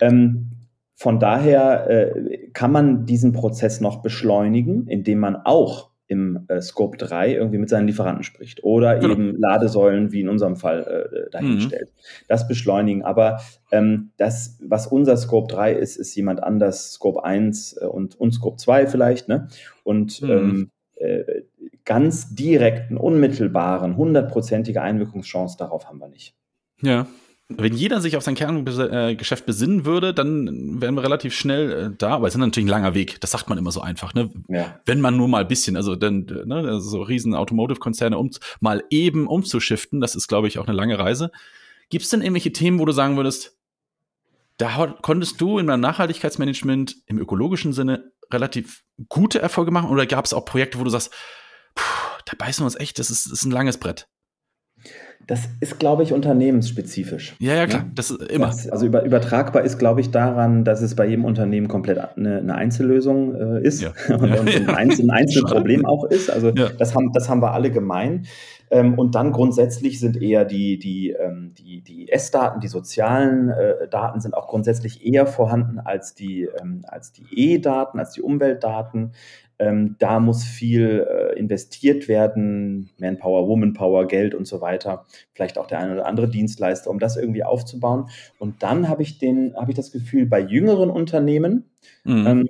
[0.00, 0.50] Ähm,
[0.94, 6.96] von daher äh, kann man diesen Prozess noch beschleunigen, indem man auch im äh, Scope
[6.96, 9.12] 3 irgendwie mit seinen Lieferanten spricht oder genau.
[9.12, 11.92] eben Ladesäulen wie in unserem Fall äh, dahinstellt.
[11.94, 12.24] Mhm.
[12.28, 13.02] Das beschleunigen.
[13.02, 18.18] Aber ähm, das, was unser Scope 3 ist, ist jemand anders, Scope 1 äh, und,
[18.18, 19.28] und Scope 2 vielleicht.
[19.28, 19.48] Ne?
[19.84, 20.30] Und mhm.
[20.30, 21.42] ähm, äh,
[21.88, 26.34] ganz direkten, unmittelbaren, hundertprozentige Einwirkungschance darauf haben wir nicht.
[26.82, 27.06] Ja.
[27.48, 32.10] Wenn jeder sich auf sein Kerngeschäft besinnen würde, dann wären wir relativ schnell äh, da.
[32.10, 33.22] Aber es ist natürlich ein langer Weg.
[33.22, 34.12] Das sagt man immer so einfach.
[34.12, 34.30] Ne?
[34.48, 34.78] Ja.
[34.84, 39.26] Wenn man nur mal ein bisschen, also dann ne, so riesen Automotive-Konzerne um, mal eben
[39.26, 41.30] umzuschiften, das ist, glaube ich, auch eine lange Reise.
[41.88, 43.56] Gibt es denn irgendwelche Themen, wo du sagen würdest,
[44.58, 49.88] da konntest du in deinem Nachhaltigkeitsmanagement im ökologischen Sinne relativ gute Erfolge machen?
[49.88, 51.14] Oder gab es auch Projekte, wo du sagst,
[52.28, 54.08] da beißen wir uns echt, das ist, das ist ein langes Brett?
[55.26, 57.36] Das ist, glaube ich, unternehmensspezifisch.
[57.38, 58.46] Ja, ja, klar, das ist immer.
[58.46, 62.38] Das, also über, übertragbar ist, glaube ich, daran, dass es bei jedem Unternehmen komplett eine,
[62.38, 63.92] eine Einzellösung äh, ist ja.
[64.08, 66.30] und, und ein, Einzel, ein Einzelproblem auch ist.
[66.30, 66.70] Also ja.
[66.78, 68.26] das, haben, das haben wir alle gemein.
[68.70, 73.88] Ähm, und dann grundsätzlich sind eher die, die, ähm, die, die S-Daten, die sozialen äh,
[73.88, 79.12] Daten sind auch grundsätzlich eher vorhanden als die, ähm, als die E-Daten, als die Umweltdaten.
[79.58, 85.06] Ähm, da muss viel äh, investiert werden, Manpower, Womanpower, Geld und so weiter.
[85.34, 88.08] Vielleicht auch der eine oder andere Dienstleister, um das irgendwie aufzubauen.
[88.38, 91.64] Und dann habe ich den, habe ich das Gefühl, bei jüngeren Unternehmen
[92.04, 92.26] mhm.
[92.26, 92.48] ähm,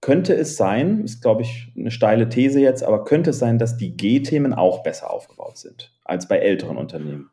[0.00, 3.76] könnte es sein, ist glaube ich eine steile These jetzt, aber könnte es sein, dass
[3.76, 7.30] die G-Themen auch besser aufgebaut sind als bei älteren Unternehmen.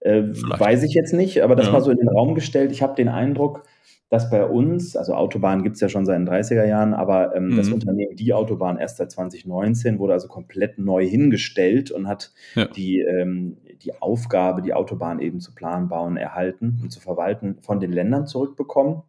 [0.00, 1.72] Äh, weiß ich jetzt nicht, aber das ja.
[1.72, 2.72] mal so in den Raum gestellt.
[2.72, 3.64] Ich habe den Eindruck,
[4.10, 7.48] dass bei uns, also Autobahn gibt es ja schon seit den 30er Jahren, aber ähm,
[7.48, 7.56] mhm.
[7.56, 12.66] das Unternehmen Die Autobahn erst seit 2019 wurde also komplett neu hingestellt und hat ja.
[12.66, 17.80] die, ähm, die Aufgabe, die Autobahn eben zu planen, bauen, erhalten und zu verwalten, von
[17.80, 19.02] den Ländern zurückbekommen.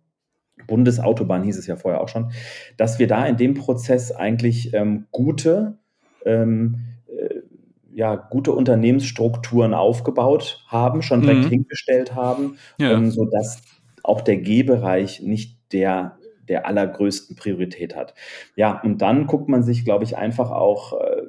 [0.68, 2.32] Bundesautobahn hieß es ja vorher auch schon,
[2.76, 5.78] dass wir da in dem Prozess eigentlich ähm, gute,
[6.26, 7.36] ähm, äh,
[7.94, 11.50] ja, gute Unternehmensstrukturen aufgebaut haben, schon direkt mhm.
[11.50, 12.92] hingestellt haben, ja.
[12.92, 13.62] ähm, sodass
[14.10, 16.20] auch der G-Bereich nicht der
[16.50, 18.16] der allergrößten Priorität hat.
[18.56, 21.22] Ja, und dann guckt man sich, glaube ich, einfach auch äh,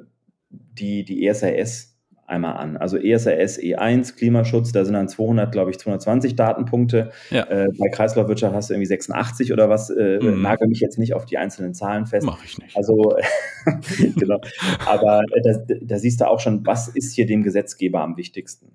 [0.49, 1.91] die, die ESRS
[2.31, 2.77] einmal an.
[2.77, 7.11] Also ESRS E1, Klimaschutz, da sind dann 200, glaube ich, 220 Datenpunkte.
[7.29, 7.43] Ja.
[7.43, 9.89] Äh, bei Kreislaufwirtschaft hast du irgendwie 86 oder was.
[9.89, 10.41] Äh, mhm.
[10.41, 12.25] Nagel mich jetzt nicht auf die einzelnen Zahlen fest.
[12.25, 12.75] Mach ich nicht.
[12.75, 13.17] Also,
[14.15, 14.39] genau.
[14.87, 18.71] Aber äh, da, da, siehst du auch schon, was ist hier dem Gesetzgeber am wichtigsten.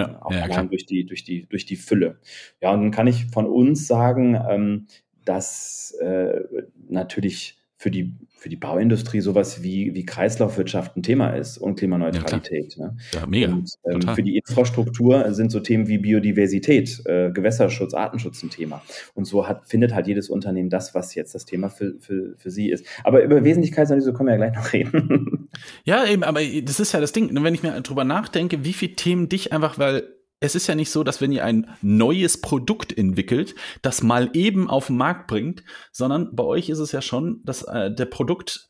[0.00, 2.18] Ja, auch ja, allein durch die, durch, die, durch die Fülle.
[2.60, 4.86] Ja, und dann kann ich von uns sagen, ähm,
[5.24, 6.40] dass äh,
[6.88, 12.76] natürlich für die, für die Bauindustrie sowas wie, wie Kreislaufwirtschaft ein Thema ist und Klimaneutralität.
[12.76, 12.96] Ja, ne?
[13.14, 13.52] ja mega.
[13.54, 18.82] Und, ähm, für die Infrastruktur sind so Themen wie Biodiversität, äh, Gewässerschutz, Artenschutz ein Thema.
[19.14, 22.50] Und so hat, findet halt jedes Unternehmen das, was jetzt das Thema für, für, für
[22.50, 22.84] sie ist.
[23.02, 25.39] Aber über Wesentlichkeitsanalyse können wir ja gleich noch reden.
[25.84, 27.30] Ja, eben, aber das ist ja das Ding.
[27.42, 30.08] Wenn ich mir drüber nachdenke, wie viele Themen dich einfach, weil
[30.40, 34.70] es ist ja nicht so, dass wenn ihr ein neues Produkt entwickelt, das mal eben
[34.70, 38.68] auf den Markt bringt, sondern bei euch ist es ja schon, dass äh, der Produkt,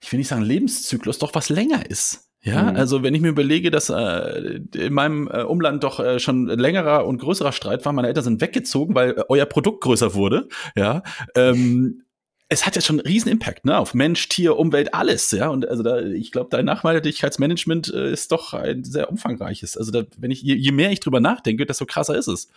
[0.00, 2.30] ich will nicht sagen Lebenszyklus, doch was länger ist.
[2.44, 2.76] Ja, mhm.
[2.76, 7.06] also wenn ich mir überlege, dass äh, in meinem äh, Umland doch äh, schon längerer
[7.06, 11.02] und größerer Streit war, meine Eltern sind weggezogen, weil äh, euer Produkt größer wurde, ja,
[11.34, 12.02] ähm,
[12.48, 15.48] es hat ja schon einen riesen Impact, ne, auf Mensch, Tier, Umwelt, alles, ja.
[15.48, 19.76] Und also da, ich glaube, dein Nachhaltigkeitsmanagement äh, ist doch ein sehr umfangreiches.
[19.76, 22.50] Also da, wenn ich, je, je, mehr ich drüber nachdenke, desto krasser ist es.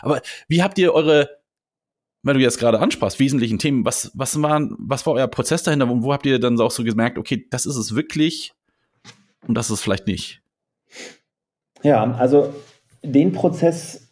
[0.00, 1.28] Aber wie habt ihr eure,
[2.22, 5.90] weil du jetzt gerade ansprachst, wesentlichen Themen, was, was waren, was war euer Prozess dahinter
[5.90, 8.54] und wo habt ihr dann auch so gemerkt, okay, das ist es wirklich
[9.46, 10.40] und das ist es vielleicht nicht?
[11.82, 12.54] Ja, also
[13.02, 14.03] den Prozess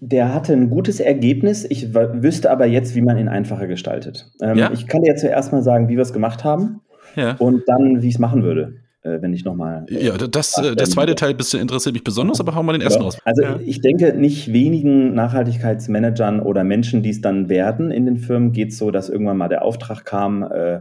[0.00, 1.66] der hatte ein gutes Ergebnis.
[1.68, 4.30] Ich wüsste aber jetzt, wie man ihn einfacher gestaltet.
[4.40, 4.70] Ähm, ja?
[4.72, 6.80] Ich kann dir jetzt zuerst mal sagen, wie wir es gemacht haben
[7.16, 7.34] ja.
[7.38, 9.86] und dann, wie ich es machen würde, äh, wenn ich nochmal.
[9.88, 13.00] Äh, ja, das, äh, der zweite Teil interessiert mich besonders, aber hauen wir den ersten
[13.00, 13.04] ja.
[13.06, 13.18] raus.
[13.24, 13.58] Also, ja.
[13.64, 18.70] ich denke, nicht wenigen Nachhaltigkeitsmanagern oder Menschen, die es dann werden in den Firmen, geht
[18.70, 20.80] es so, dass irgendwann mal der Auftrag kam, äh, äh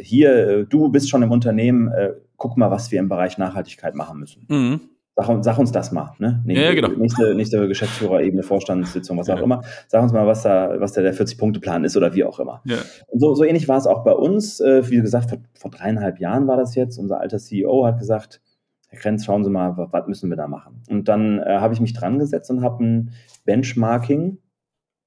[0.00, 1.90] hier, du bist schon im Unternehmen,
[2.36, 4.46] guck mal, was wir im Bereich Nachhaltigkeit machen müssen.
[4.48, 4.80] Mhm.
[5.20, 6.40] Sag, sag, uns das mal, ne?
[6.46, 6.90] Nächste, ja, genau.
[6.90, 9.42] nächste, nächste Geschäftsführerebene, Vorstandssitzung, was auch ja.
[9.42, 9.62] immer.
[9.88, 12.62] Sag uns mal, was da, was da der 40-Punkte-Plan ist oder wie auch immer.
[12.64, 12.76] Ja.
[13.08, 14.60] Und so, so ähnlich war es auch bei uns.
[14.60, 16.98] Äh, wie gesagt, vor, vor dreieinhalb Jahren war das jetzt.
[16.98, 18.40] Unser alter CEO hat gesagt,
[18.90, 20.82] Herr Krenz, schauen Sie mal, was, was müssen wir da machen?
[20.88, 23.10] Und dann äh, habe ich mich dran gesetzt und habe ein
[23.44, 24.38] Benchmarking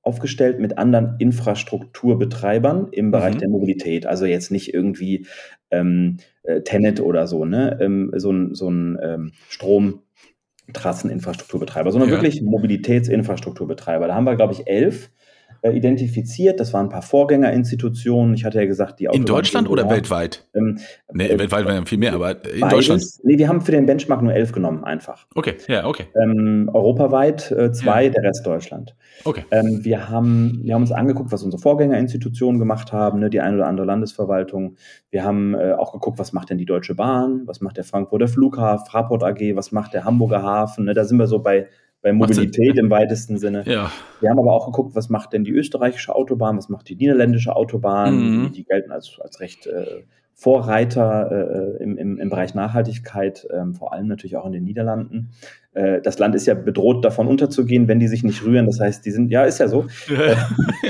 [0.04, 3.39] aufgestellt mit anderen Infrastrukturbetreibern im Bereich mhm.
[3.39, 4.06] der Mobilität.
[4.06, 5.26] Also jetzt nicht irgendwie
[5.72, 7.78] ähm, äh, Tenet oder so, ne?
[7.82, 12.16] Ähm, so ein, so ein ähm, Stromtrasseninfrastrukturbetreiber, sondern ja.
[12.16, 14.08] wirklich Mobilitätsinfrastrukturbetreiber.
[14.08, 15.12] Da haben wir, glaube ich, elf
[15.62, 16.60] äh, identifiziert.
[16.60, 18.34] Das waren ein paar Vorgängerinstitutionen.
[18.34, 20.47] Ich hatte ja gesagt, die In Deutschland oder weltweit?
[20.56, 20.80] Ähm,
[21.13, 22.67] nee, äh, weltweit waren ja viel mehr, aber in.
[22.67, 23.04] Deutschland.
[23.24, 25.28] Nee, wir haben für den Benchmark nur elf genommen, einfach.
[25.36, 26.08] Okay, ja, okay.
[26.21, 28.10] Ähm, europaweit äh, zwei, ja.
[28.10, 28.95] der Rest Deutschland.
[29.24, 29.43] Okay.
[29.52, 33.58] Ähm, wir, haben, wir haben uns angeguckt, was unsere Vorgängerinstitutionen gemacht haben, ne, die eine
[33.58, 34.78] oder andere Landesverwaltung.
[35.10, 38.28] Wir haben äh, auch geguckt, was macht denn die Deutsche Bahn, was macht der Frankfurter
[38.28, 40.86] Flughafen, Fraport AG, was macht der Hamburger Hafen.
[40.86, 41.67] Ne, da sind wir so bei
[42.02, 43.64] bei Mobilität im weitesten Sinne.
[43.66, 43.92] Ja.
[44.20, 47.56] Wir haben aber auch geguckt, was macht denn die österreichische Autobahn, was macht die niederländische
[47.56, 48.52] Autobahn, mhm.
[48.54, 53.94] die, gelten als, als recht äh, Vorreiter äh, im, im, im Bereich Nachhaltigkeit, äh, vor
[53.94, 55.30] allem natürlich auch in den Niederlanden.
[55.74, 58.66] Äh, das Land ist ja bedroht, davon unterzugehen, wenn die sich nicht rühren.
[58.66, 59.86] Das heißt, die sind, ja, ist ja so.
[60.10, 60.36] Äh,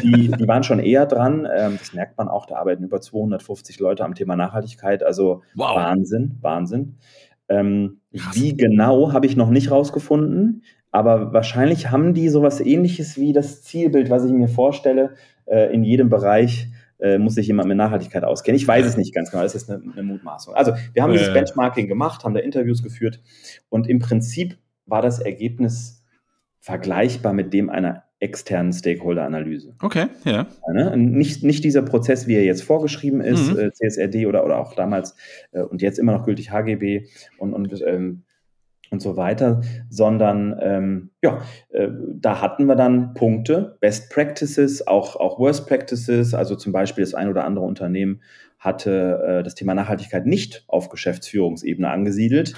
[0.02, 1.45] die, die waren schon eher dran.
[1.54, 5.04] Ähm, das merkt man auch, da arbeiten über 250 Leute am Thema Nachhaltigkeit.
[5.04, 5.76] Also wow.
[5.76, 6.95] Wahnsinn, Wahnsinn.
[7.50, 10.63] Ähm, wie genau habe ich noch nicht rausgefunden.
[10.91, 15.15] Aber wahrscheinlich haben die sowas ähnliches wie das Zielbild, was ich mir vorstelle.
[15.45, 16.67] Äh, in jedem Bereich
[16.99, 18.58] äh, muss sich jemand mit Nachhaltigkeit auskennen.
[18.58, 20.54] Ich weiß es nicht ganz genau, das ist eine, eine Mutmaßung.
[20.54, 23.21] Also wir haben dieses Benchmarking gemacht, haben da Interviews geführt
[23.69, 26.04] und im Prinzip war das Ergebnis
[26.60, 29.73] vergleichbar mit dem einer externen Stakeholder-Analyse.
[29.82, 30.45] Okay, ja.
[30.71, 30.95] Ne?
[30.95, 33.60] Nicht, nicht dieser Prozess, wie er jetzt vorgeschrieben ist, mhm.
[33.60, 35.15] äh, CSRD oder, oder auch damals
[35.54, 37.08] äh, und jetzt immer noch gültig HGB
[37.39, 38.23] und, und ähm,
[38.91, 45.15] und so weiter, sondern ähm, ja, äh, da hatten wir dann Punkte, Best Practices, auch,
[45.15, 48.21] auch Worst Practices, also zum Beispiel das ein oder andere Unternehmen
[48.60, 52.54] hatte äh, das Thema Nachhaltigkeit nicht auf Geschäftsführungsebene angesiedelt,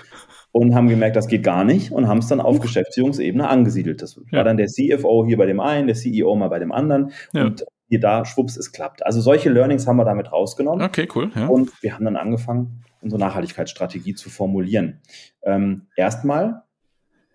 [0.52, 4.04] und haben gemerkt, das geht gar nicht und haben es dann auf Geschäftsführungsebene angesiedelt.
[4.04, 4.44] Das war Ja.
[4.44, 7.46] dann der CFO hier bei dem einen, der CEO mal bei dem anderen Ja.
[7.46, 9.04] und hier da, schwupps, es klappt.
[9.04, 10.86] Also solche Learnings haben wir damit rausgenommen.
[10.86, 11.32] Okay, cool.
[11.36, 11.48] Ja.
[11.48, 15.02] Und wir haben dann angefangen, unsere Nachhaltigkeitsstrategie zu formulieren.
[15.44, 16.64] Ähm, erstmal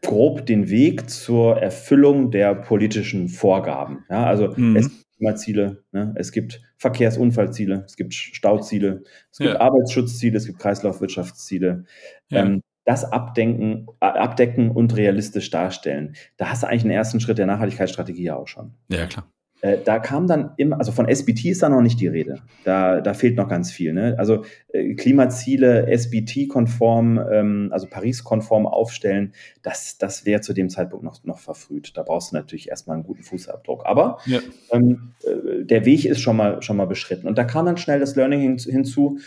[0.02, 4.04] grob den Weg zur Erfüllung der politischen Vorgaben.
[4.08, 4.76] Ja, also Mhm.
[4.76, 6.14] es gibt Klimaziele, ne?
[6.16, 9.02] es gibt Verkehrsunfallziele, es gibt Stauziele,
[9.32, 9.60] es gibt Ja.
[9.60, 11.84] Arbeitsschutzziele, es gibt Kreislaufwirtschaftsziele.
[12.28, 12.44] Ja.
[12.44, 16.14] Ähm, das abdenken, abdecken und realistisch darstellen.
[16.38, 18.72] Da hast du eigentlich einen ersten Schritt der Nachhaltigkeitsstrategie ja auch schon.
[18.88, 19.30] ja, klar.
[19.60, 22.42] Äh, da kam dann immer, also von SBT ist da noch nicht die Rede.
[22.64, 23.92] Da, da fehlt noch ganz viel.
[23.92, 24.14] Ne?
[24.16, 31.24] Also äh, Klimaziele SBT-konform, ähm, also Paris-konform aufstellen, das, das wäre zu dem Zeitpunkt noch,
[31.24, 31.96] noch verfrüht.
[31.96, 33.84] Da brauchst du natürlich erstmal einen guten Fußabdruck.
[33.84, 34.38] Aber Ja.
[34.70, 37.26] ähm, äh, der Weg ist schon mal, schon mal beschritten.
[37.26, 39.18] Und da kam dann schnell das Learning hin, hinzu.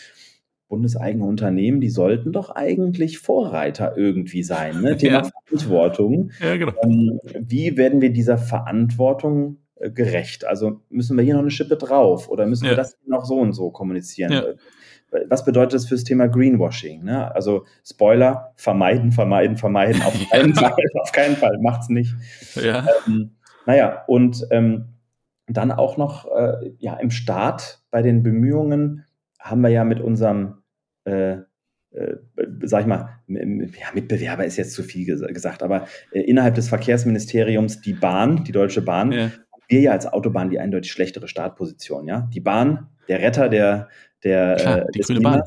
[0.70, 4.80] Bundeseigene Unternehmen, die sollten doch eigentlich Vorreiter irgendwie sein.
[4.82, 4.96] Ne?
[4.98, 5.30] Thema Ja.
[5.50, 6.32] Verantwortung.
[6.42, 6.72] Ja, genau.
[6.86, 9.58] Ähm, wie werden wir dieser Verantwortung
[9.90, 10.46] gerecht?
[10.46, 12.72] Also müssen wir hier noch eine Schippe drauf oder müssen Ja.
[12.72, 14.32] wir das noch so und so kommunizieren?
[14.32, 14.42] Ja.
[14.44, 17.04] Äh, Was bedeutet das fürs Thema Greenwashing?
[17.04, 17.34] Ne?
[17.36, 20.02] Also Spoiler, vermeiden, vermeiden, vermeiden.
[20.04, 22.14] Auf keinen Fall, auf keinen Fall, macht's nicht.
[22.56, 22.86] Ja.
[23.08, 23.32] Ähm,
[23.66, 24.86] naja, und ähm,
[25.48, 29.04] dann auch noch äh, ja, im Start bei den Bemühungen
[29.40, 30.62] haben wir ja mit unserem,
[31.04, 31.38] äh,
[31.92, 32.16] äh,
[32.64, 36.70] sag ich mal, ja, Mitbewerber ist jetzt zu viel ges gesagt, aber äh, innerhalb des
[36.70, 39.32] Verkehrsministeriums die Bahn, die Deutsche Bahn, ja.
[39.72, 42.08] Wir ja als Autobahn die eindeutig schlechtere Startposition.
[42.08, 42.30] Ja?
[42.34, 43.90] Die Bahn, der Retter der,
[44.24, 45.42] der Klar, äh, die des Grüne Bahn.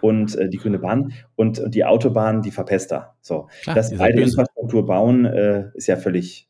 [0.00, 3.16] Und äh, die Grüne Bahn und, und die Autobahn, die Verpester.
[3.20, 4.20] So, Klar, dass beide.
[4.22, 6.48] Infrastruktur bauen, äh, ist ja völlig,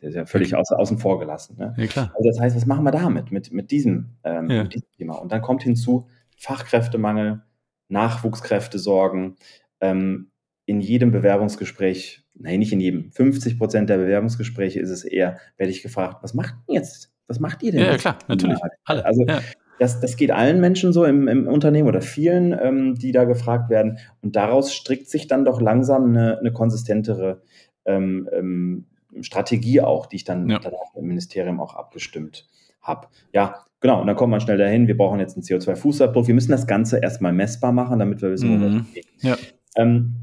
[0.00, 1.56] ist ja völlig außer, außen vor gelassen.
[1.58, 1.74] Ne?
[1.78, 2.12] Ja, klar.
[2.14, 4.64] Also das heißt, was machen wir damit, mit, mit, diesem, ähm, Ja.
[4.64, 5.14] mit diesem Thema?
[5.14, 7.42] Und dann kommt hinzu Fachkräftemangel,
[7.88, 9.36] Nachwuchskräfte sorgen.
[9.80, 10.30] Ähm,
[10.66, 15.70] in jedem Bewerbungsgespräch, nein, nicht in jedem, 50 Prozent der Bewerbungsgespräche ist es eher, werde
[15.70, 17.12] ich gefragt, was macht denn jetzt?
[17.26, 18.58] Was macht ihr denn Ja, ja, klar, natürlich.
[18.84, 19.04] Alle.
[19.06, 19.40] Also ja.
[19.78, 23.70] das, das geht allen Menschen so im, im Unternehmen oder vielen, ähm, die da gefragt
[23.70, 23.98] werden.
[24.20, 27.42] Und daraus strickt sich dann doch langsam eine, eine konsistentere
[27.86, 28.86] ähm, ähm,
[29.22, 30.58] Strategie auch, die ich dann Ja.
[30.58, 32.46] danach im Ministerium auch abgestimmt
[32.82, 33.06] habe.
[33.32, 34.00] Ja, genau.
[34.02, 36.26] Und dann kommt man schnell dahin, wir brauchen jetzt einen CO2-Fußabdruck.
[36.26, 38.86] Wir müssen das Ganze erstmal messbar machen, damit wir wissen, wo wir Mhm.
[38.90, 39.04] stehen.
[39.20, 39.36] Ja.
[39.76, 40.16] Ähm,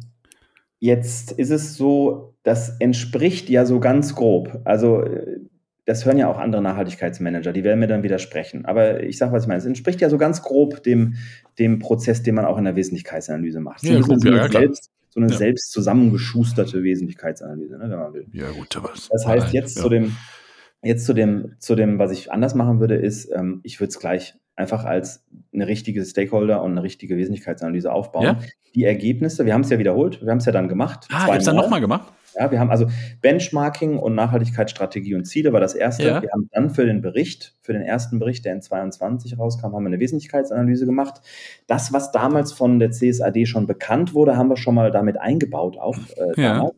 [0.81, 4.59] jetzt ist es so, das entspricht ja so ganz grob.
[4.65, 5.39] Also äh,
[5.85, 8.65] das hören ja auch andere Nachhaltigkeitsmanager, die werden mir dann widersprechen.
[8.65, 9.59] Aber ich sage, was ich meine.
[9.59, 11.15] Es entspricht ja so ganz grob dem,
[11.59, 13.83] dem Prozess, den man auch in der Wesentlichkeitsanalyse macht.
[13.83, 14.61] Ja, so ja, eine, ja, klar.
[14.63, 15.37] selbst, so eine Ja.
[15.37, 18.25] selbst zusammengeschusterte Wesentlichkeitsanalyse, ne, wenn man will.
[18.33, 20.15] ja, gut, aber Das heißt, jetzt zu dem,
[20.83, 23.99] jetzt zu dem, zu dem, was ich anders machen würde, ist, ähm, ich würde es
[23.99, 28.23] gleich einfach als eine richtige Stakeholder und eine richtige Wesentlichkeitsanalyse aufbauen.
[28.23, 28.39] Ja.
[28.75, 31.07] Die Ergebnisse, wir haben es ja wiederholt, wir haben es ja dann gemacht.
[31.11, 32.13] Ah, ihr habt es dann nochmal gemacht?
[32.37, 32.87] Ja, wir haben also
[33.21, 36.07] Benchmarking und Nachhaltigkeitsstrategie und Ziele war das erste.
[36.07, 36.21] Ja.
[36.21, 39.83] Wir haben dann für den Bericht, für den ersten Bericht, der in 22 rauskam, haben
[39.83, 41.21] wir eine Wesentlichkeitsanalyse gemacht.
[41.67, 45.77] Das, was damals von der CSAD schon bekannt wurde, haben wir schon mal damit eingebaut,
[45.77, 46.71] auch äh, Ja.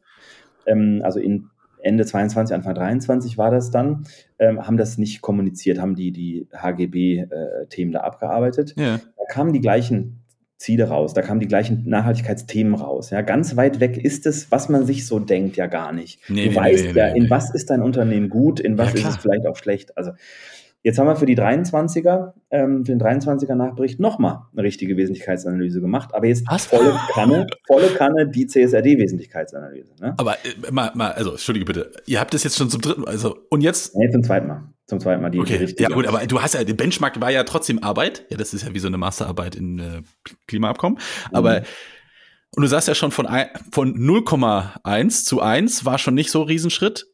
[0.65, 1.49] Ähm, also in
[1.83, 4.05] Ende 22, Anfang 23 war das dann,
[4.39, 8.97] ähm, haben das nicht kommuniziert, haben die, die HGB-Themen da abgearbeitet Ja.
[8.97, 10.19] da kamen die gleichen
[10.57, 13.09] Ziele raus, da kamen die gleichen Nachhaltigkeitsthemen raus.
[13.09, 16.21] Ja, ganz weit weg ist es, was man sich so denkt, ja gar nicht.
[16.29, 18.99] Nee, du nee, weißt nee, ja, in was ist dein Unternehmen gut, in was Ja,
[18.99, 19.97] ist es vielleicht auch schlecht.
[19.97, 20.11] Also
[20.83, 25.81] jetzt haben wir für die 23er, ähm, für den 23er Nachbericht nochmal eine richtige Wesentlichkeitsanalyse
[25.81, 26.65] gemacht, aber jetzt Was?
[26.67, 29.93] volle Kanne, volle Kanne die CSRD-Wesentlichkeitsanalyse.
[29.99, 30.13] Ne?
[30.17, 33.37] Aber äh, mal, mal, also, entschuldige bitte, ihr habt das jetzt schon zum dritten, also,
[33.49, 33.95] und jetzt?
[33.95, 34.63] Nee, zum zweiten Mal.
[34.85, 35.83] Zum zweiten Mal die, die Okay, richtige.
[35.83, 38.25] ja gut, aber du hast ja, der Benchmark war ja trotzdem Arbeit.
[38.29, 40.01] Ja, das ist ja wie so eine Masterarbeit in äh,
[40.47, 40.99] Klimaabkommen.
[41.31, 41.65] Aber, Mhm.
[42.57, 43.25] und du sagst ja schon von,
[43.71, 47.07] von 0,1 zu 1 war schon nicht so ein Riesenschritt.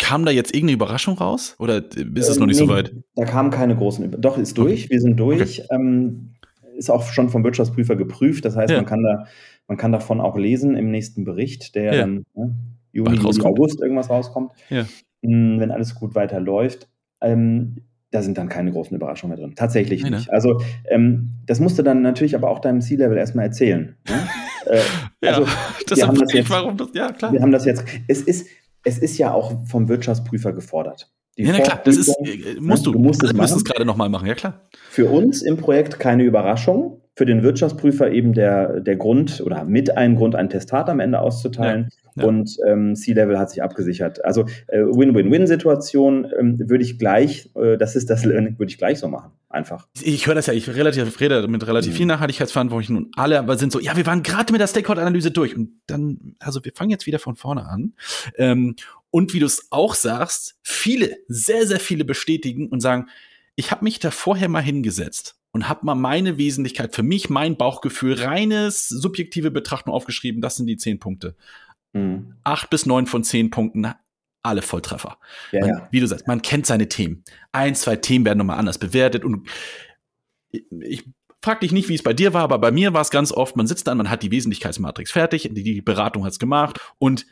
[0.00, 1.54] Kam da jetzt irgendeine Überraschung raus?
[1.58, 1.84] Oder
[2.14, 2.92] ist es noch nicht Äh, so nee, weit?
[3.16, 4.04] Da kam keine großen.
[4.04, 4.90] Über Doch, ist durch.
[4.90, 5.62] Wir sind durch.
[5.70, 6.30] Ähm,
[6.76, 8.44] ist auch schon vom Wirtschaftsprüfer geprüft.
[8.44, 8.78] Das heißt, Ja.
[8.78, 9.26] man, kann da,
[9.68, 12.00] man kann davon auch lesen im nächsten Bericht, der Ja.
[12.00, 12.54] dann ne,
[12.92, 13.42] Juni, Juli.
[13.44, 14.52] August irgendwas rauskommt.
[14.70, 14.82] Ja.
[15.22, 16.88] Mm, Wenn alles gut weiterläuft.
[17.20, 17.76] Ähm,
[18.12, 19.54] da sind dann keine großen Überraschungen mehr drin.
[19.54, 20.16] Tatsächlich Nee, ne?
[20.16, 20.30] nicht.
[20.32, 20.60] Also,
[20.90, 23.94] ähm, das musst du dann natürlich aber auch deinem C-Level erstmal erzählen.
[24.08, 24.14] Ne?
[24.66, 24.80] äh,
[25.22, 25.46] Ja, also,
[25.90, 27.32] deshalb haben das jetzt- warum das, ja, klar.
[27.32, 27.84] wir haben das jetzt.
[28.08, 28.48] Es ist,
[28.84, 31.12] es ist ja auch vom Wirtschaftsprüfer gefordert.
[31.36, 32.92] Die Ja, na klar, das ist, äh, musst ne, du.
[32.92, 34.68] du musst es müssen es gerade nochmal machen, ja klar.
[34.90, 36.99] Für uns im Projekt keine Überraschung.
[37.14, 41.20] Für den Wirtschaftsprüfer eben der, der Grund oder mit einem Grund, ein Testat am Ende
[41.20, 41.88] auszuteilen.
[41.90, 42.28] Ja, ja.
[42.28, 44.24] Und ähm, C-Level hat sich abgesichert.
[44.24, 48.98] Also äh, Win-Win-Win-Situation ähm, würde ich gleich, äh, das ist das Learning, würde ich gleich
[48.98, 49.32] so machen.
[49.48, 49.88] Einfach.
[50.00, 51.96] Ich höre das ja, ich relativ, rede mit relativ mhm.
[51.96, 55.56] vielen Nachhaltigkeitsverantwortlichen und alle aber sind so, ja, wir waren gerade mit der Stakeholder-Analyse durch.
[55.56, 57.94] Und dann, also wir fangen jetzt wieder von vorne an.
[58.36, 58.76] Ähm,
[59.10, 63.06] und wie du es auch sagst, viele, sehr, sehr viele bestätigen und sagen,
[63.56, 67.56] ich habe mich da vorher mal hingesetzt und habe mal meine Wesentlichkeit für mich, mein
[67.56, 70.40] Bauchgefühl, reines subjektive Betrachtung aufgeschrieben.
[70.40, 71.36] Das sind die zehn Punkte.
[71.92, 72.36] Mhm.
[72.44, 73.92] Acht bis neun von zehn Punkten,
[74.42, 75.18] alle Volltreffer.
[75.52, 75.88] Ja, man, ja.
[75.90, 77.24] Wie du sagst, man kennt seine Themen.
[77.52, 79.48] Ein, zwei Themen werden nochmal anders bewertet und
[80.52, 81.04] ich
[81.42, 83.56] frag dich nicht, wie es bei dir war, aber bei mir war es ganz oft,
[83.56, 87.26] man sitzt dann, man hat die Wesentlichkeitsmatrix fertig, die, die Beratung hat's gemacht und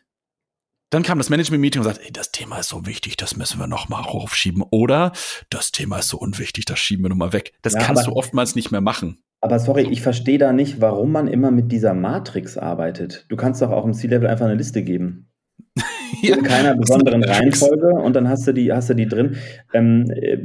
[0.91, 3.66] dann kam das Management-Meeting und sagt, ey, das Thema ist so wichtig, das müssen wir
[3.66, 4.64] noch mal aufschieben.
[4.70, 5.12] Oder
[5.51, 7.53] das Thema ist so unwichtig, das schieben wir noch mal weg.
[7.62, 9.18] Das ja, kannst du oftmals nicht mehr machen.
[9.41, 13.26] Aber sorry, ich verstehe da nicht, warum man immer mit dieser Matrix arbeitet.
[13.28, 15.28] Du kannst doch auch im C-Level einfach eine Liste geben.
[16.22, 19.36] ja, In keiner besonderen Reihenfolge und dann hast du die, hast du die drin.
[19.72, 20.39] Ähm, äh,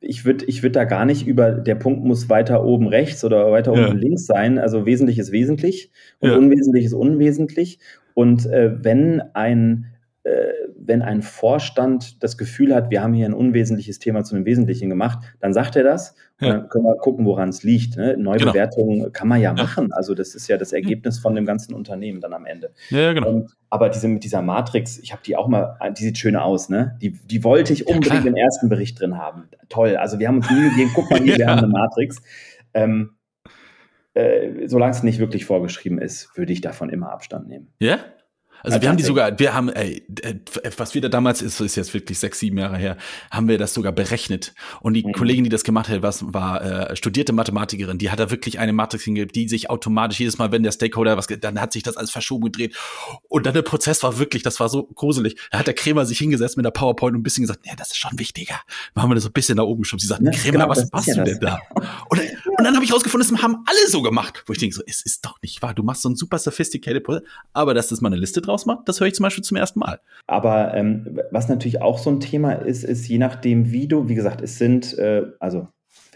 [0.00, 3.50] ich würde ich würd da gar nicht über, der Punkt muss weiter oben rechts oder
[3.50, 3.92] weiter oben ja.
[3.92, 4.58] links sein.
[4.58, 5.90] Also wesentlich ist wesentlich
[6.20, 6.36] und ja.
[6.36, 7.80] unwesentlich ist unwesentlich.
[8.18, 9.86] Und äh, wenn ein
[10.24, 14.44] äh, wenn ein Vorstand das Gefühl hat, wir haben hier ein unwesentliches Thema zu einem
[14.44, 16.16] Wesentlichen gemacht, dann sagt er das.
[16.40, 16.48] Ja.
[16.48, 17.96] dann können wir gucken, woran es liegt.
[17.96, 18.16] Ne?
[18.16, 19.10] Neubewertungen genau.
[19.12, 19.92] kann man ja, ja, machen.
[19.92, 22.72] Also das ist ja das Ergebnis von dem ganzen Unternehmen dann am Ende.
[22.90, 23.28] Ja, genau.
[23.28, 26.68] Und, aber diese mit dieser Matrix, ich habe die auch mal, die sieht schön aus,
[26.68, 26.96] ne?
[27.00, 29.44] Die, die wollte ich unbedingt ja, im ersten Bericht drin haben.
[29.68, 29.96] Toll.
[29.96, 32.20] Also wir haben uns nie gegeben, guck mal hier, wir haben eine Matrix.
[32.74, 33.10] Ähm,
[34.14, 37.72] äh, solange es nicht wirklich vorgeschrieben ist, würde ich davon immer Abstand nehmen.
[37.78, 37.98] Ja?
[38.62, 40.34] Also wir haben die sogar, wir haben, ey, äh,
[40.76, 42.96] was wir da damals ist, ist jetzt wirklich sechs, sieben Jahre her,
[43.30, 44.54] haben wir das sogar berechnet.
[44.80, 45.12] Und die mhm.
[45.12, 48.72] Kollegin, die das gemacht hat, was war äh, studierte Mathematikerin, die hat da wirklich eine
[48.72, 51.96] Matrix hingegeben, die sich automatisch jedes Mal, wenn der Stakeholder was, dann hat sich das
[51.96, 52.76] alles verschoben gedreht.
[53.28, 55.36] Und dann der Prozess war wirklich, das war so gruselig.
[55.50, 57.90] Da hat der Krämer sich hingesetzt mit der PowerPoint und ein bisschen gesagt, nee, das
[57.90, 58.60] ist schon wichtiger.
[58.94, 60.00] Dann haben wir das so ein bisschen nach oben geschoben.
[60.00, 61.60] Sie sagt, ja, Krämer, genau, was machst ja du denn da?
[62.08, 62.20] Und,
[62.58, 64.42] und dann habe ich rausgefunden, das haben alle so gemacht.
[64.46, 65.74] Wo ich denke so, es ist doch nicht wahr.
[65.74, 68.88] Du machst so ein super sophisticated Prozess, aber das ist mal eine Liste draus macht,
[68.88, 70.00] das höre ich zum Beispiel zum ersten Mal.
[70.26, 74.16] Aber ähm, was natürlich auch so ein Thema ist, ist je nachdem, wie du, wie
[74.16, 75.68] gesagt, es sind, äh, also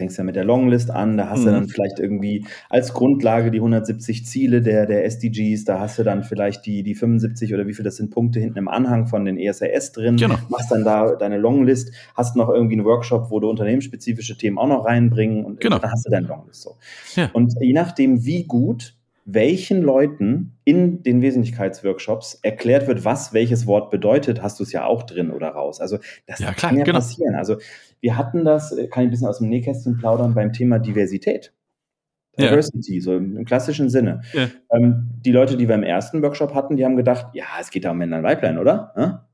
[0.02, 1.44] fängst ja mit der Longlist an, da hast mhm.
[1.44, 6.02] du dann vielleicht irgendwie als Grundlage die 170 Ziele der, der SDGs, da hast du
[6.02, 9.24] dann vielleicht die, die 75 oder wie viel das sind Punkte hinten im Anhang von
[9.24, 10.34] den ESRS drin, genau.
[10.48, 14.66] machst dann da deine Longlist, hast noch irgendwie einen Workshop, wo du unternehmensspezifische Themen auch
[14.66, 15.78] noch reinbringen und genau.
[15.78, 16.74] dann hast du deine Longlist so.
[17.14, 17.30] Ja.
[17.32, 23.90] Und je nachdem, wie gut welchen Leuten in den Wesentlichkeitsworkshops erklärt wird, was welches Wort
[23.90, 25.80] bedeutet, hast du es ja auch drin oder raus.
[25.80, 26.98] Also das ja, klar, kann ja genau.
[26.98, 27.34] passieren.
[27.34, 27.56] Also
[28.00, 31.52] wir hatten das, äh, kann ich ein bisschen aus dem Nähkästchen plaudern, beim Thema Diversität.
[32.38, 33.02] Diversity, ja.
[33.02, 34.22] so im, klassischen Sinne.
[34.32, 34.48] Ja.
[34.70, 37.84] Ähm, die Leute, die wir im ersten Workshop hatten, die haben gedacht, ja, es geht
[37.84, 38.92] da um Männer und Weiblein, oder?
[38.96, 39.28] Ja?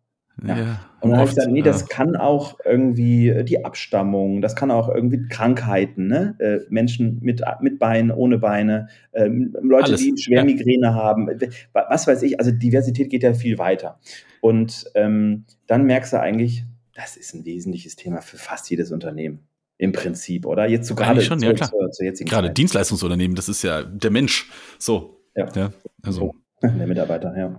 [0.46, 0.56] Ja.
[0.56, 0.80] ja.
[1.00, 4.70] Und dann habe ich gesagt, nee, das kann auch irgendwie äh, die Abstammung, das kann
[4.70, 6.34] auch irgendwie Krankheiten, ne?
[6.38, 10.00] Äh, Menschen mit, mit Beinen, ohne Beine, äh, Leute, Alles.
[10.00, 11.28] die schwer Migräne haben,
[11.72, 13.98] was weiß ich, also Diversität geht ja viel weiter.
[14.40, 16.64] Und ähm, dann merkst du eigentlich,
[16.94, 19.40] das ist ein wesentliches Thema für fast jedes Unternehmen.
[19.80, 20.68] Im Prinzip, oder?
[20.68, 21.70] Jetzt so gerade schon, ja, klar.
[21.70, 22.58] Zur, zur gerade Zeit.
[22.58, 24.50] Dienstleistungsunternehmen, das ist ja der Mensch.
[24.78, 25.20] So.
[25.36, 25.48] Ja.
[25.54, 25.72] ja
[26.02, 26.34] also.
[26.60, 27.56] Der Mitarbeiter, ja.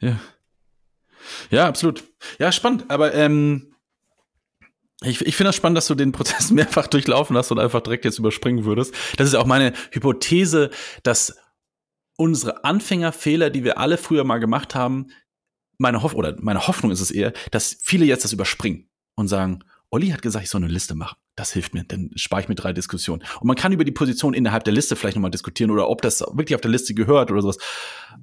[0.00, 0.18] Ja.
[1.50, 2.04] Ja, absolut.
[2.38, 2.84] Ja, spannend.
[2.88, 3.74] Aber ähm,
[5.02, 8.04] ich, ich finde das spannend, dass du den Prozess mehrfach durchlaufen hast und einfach direkt
[8.04, 8.94] jetzt überspringen würdest.
[9.16, 10.70] Das ist auch meine Hypothese,
[11.02, 11.36] dass
[12.16, 15.08] unsere Anfängerfehler, die wir alle früher mal gemacht haben,
[15.78, 19.64] meine Hoff oder meine Hoffnung ist es eher, dass viele jetzt das überspringen und sagen,
[19.90, 21.16] Olli hat gesagt, ich soll eine Liste machen.
[21.34, 23.22] Das hilft mir, dann spare ich mir drei Diskussionen.
[23.40, 26.20] Und man kann über die Position innerhalb der Liste vielleicht nochmal diskutieren oder ob das
[26.20, 27.58] wirklich auf der Liste gehört oder sowas.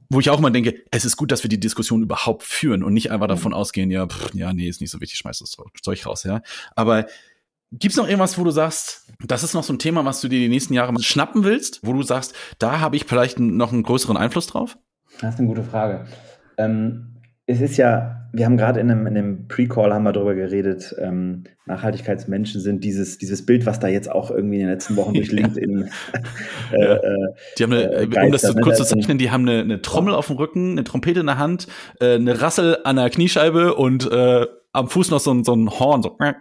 [0.10, 2.94] Wo ich auch mal denke, es ist gut, dass wir die Diskussion überhaupt führen und
[2.94, 6.06] nicht einfach davon ausgehen, ja, pff, ja, nee, ist nicht so wichtig, schmeiß das Zeug
[6.06, 6.42] raus, ja.
[6.76, 7.06] Aber
[7.74, 10.40] Gibt's noch irgendwas, wo du sagst, das ist noch so ein Thema, was du dir
[10.40, 14.16] die nächsten Jahre schnappen willst, wo du sagst, da habe ich vielleicht noch einen größeren
[14.16, 14.78] Einfluss drauf?
[15.20, 16.08] Das ist eine gute Frage.
[16.58, 17.17] Ähm,
[17.48, 20.94] es ist ja, wir haben gerade in einem, in einem Pre-Call haben wir darüber geredet,
[21.02, 25.14] ähm, Nachhaltigkeitsmenschen sind dieses, dieses Bild, was da jetzt auch irgendwie in den letzten Wochen
[25.16, 25.90] durch LinkedIn
[26.74, 26.96] äh, ja.
[26.96, 27.00] äh,
[27.58, 30.14] Die haben eine, äh, um das zu, kurz zu zeichnen, die haben eine, eine Trommel
[30.14, 31.68] auf dem Rücken, eine Trompete in der Hand,
[32.02, 35.70] äh, eine Rassel an der Kniescheibe und äh, am Fuß noch so ein, so ein
[35.70, 36.04] Horn.
[36.04, 36.18] So.
[36.20, 36.36] Ja,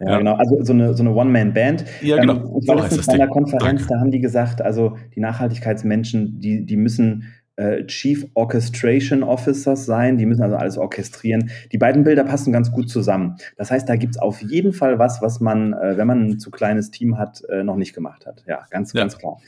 [0.00, 0.36] ja, genau.
[0.36, 1.84] Also so eine, so eine One-Man-Band.
[2.00, 2.34] Ja, genau.
[2.34, 3.86] Ähm, ich war letztens bei einer Konferenz, Danke.
[3.88, 7.24] da haben die gesagt, also die Nachhaltigkeitsmenschen, die, die müssen
[7.58, 10.16] äh, Chief Orchestration Officers sein.
[10.16, 11.50] Die müssen also alles orchestrieren.
[11.72, 13.36] Die beiden Bilder passen ganz gut zusammen.
[13.56, 16.38] Das heißt, da gibt es auf jeden Fall was, was man, äh, wenn man ein
[16.38, 18.44] zu kleines Team hat, äh, noch nicht gemacht hat.
[18.46, 19.00] Ja, ganz, ja.
[19.00, 19.40] ganz klar.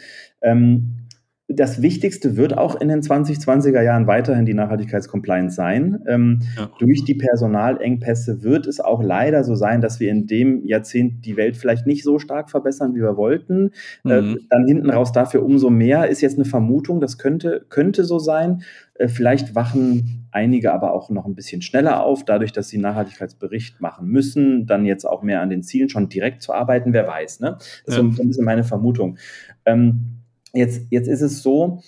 [0.43, 1.07] Ähm,
[1.53, 6.01] das Wichtigste wird auch in den 2020er Jahren weiterhin die Nachhaltigkeitscompliance sein.
[6.07, 6.71] Ähm, ja.
[6.79, 11.37] Durch die Personalengpässe wird es auch leider so sein, dass wir in dem Jahrzehnt die
[11.37, 13.73] Welt vielleicht nicht so stark verbessern, wie wir wollten.
[14.05, 14.35] Äh, mhm.
[14.35, 18.21] Äh, dann hinten raus dafür umso mehr ist jetzt eine Vermutung, das könnte, könnte so
[18.21, 18.63] sein.
[18.95, 23.81] Äh, vielleicht wachen einige aber auch noch ein bisschen schneller auf, dadurch, dass sie Nachhaltigkeitsbericht
[23.81, 27.41] machen müssen, dann jetzt auch mehr an den Zielen schon direkt zu arbeiten, wer weiß.
[27.41, 27.57] Ne?
[27.87, 28.03] Das ja.
[28.03, 29.19] ist so ein bisschen meine Vermutung.
[29.65, 30.20] Ähm,
[30.53, 31.83] Jetzt, jetzt ist es so,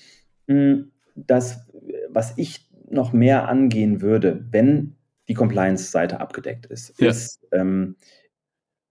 [1.14, 1.66] dass
[2.08, 4.96] was ich noch mehr angehen würde, wenn
[5.28, 7.08] die Compliance-Seite abgedeckt ist, ja.
[7.08, 7.96] ist ähm,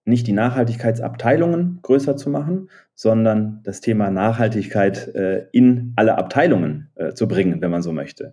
[0.04, 2.68] nicht die Nachhaltigkeitsabteilungen größer zu machen,
[3.02, 8.32] sondern das Thema Nachhaltigkeit äh, in alle Abteilungen äh, zu bringen, wenn man so möchte.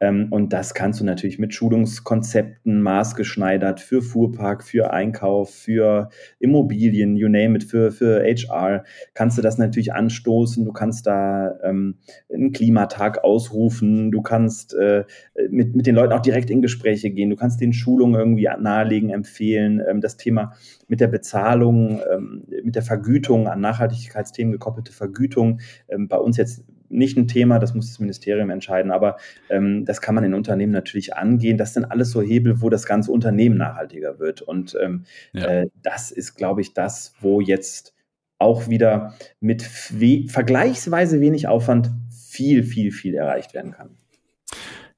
[0.00, 7.16] Ähm, und das kannst du natürlich mit Schulungskonzepten maßgeschneidert für Fuhrpark, für Einkauf, für Immobilien,
[7.16, 8.84] you name it, für, für HR,
[9.14, 10.64] kannst du das natürlich anstoßen.
[10.64, 11.96] Du kannst da ähm,
[12.32, 15.04] einen Klimatag ausrufen, du kannst äh,
[15.48, 19.10] mit, mit den Leuten auch direkt in Gespräche gehen, du kannst den Schulungen irgendwie nahelegen,
[19.10, 19.82] empfehlen.
[19.88, 20.52] Ähm, das Thema
[20.88, 23.60] mit der Bezahlung, ähm, mit der Vergütung an
[24.04, 28.92] Nachhaltigkeitsthemen gekoppelte Vergütung, ähm, bei uns jetzt nicht ein Thema, das muss das Ministerium entscheiden,
[28.92, 29.16] aber
[29.50, 31.58] ähm, das kann man in Unternehmen natürlich angehen.
[31.58, 34.42] Das sind alles so Hebel, wo das ganze Unternehmen nachhaltiger wird.
[34.42, 35.44] Und ähm, ja.
[35.44, 37.94] äh, das ist, glaube ich, das, wo jetzt
[38.38, 43.96] auch wieder mit vergleichsweise wenig Aufwand viel, viel, viel erreicht werden kann.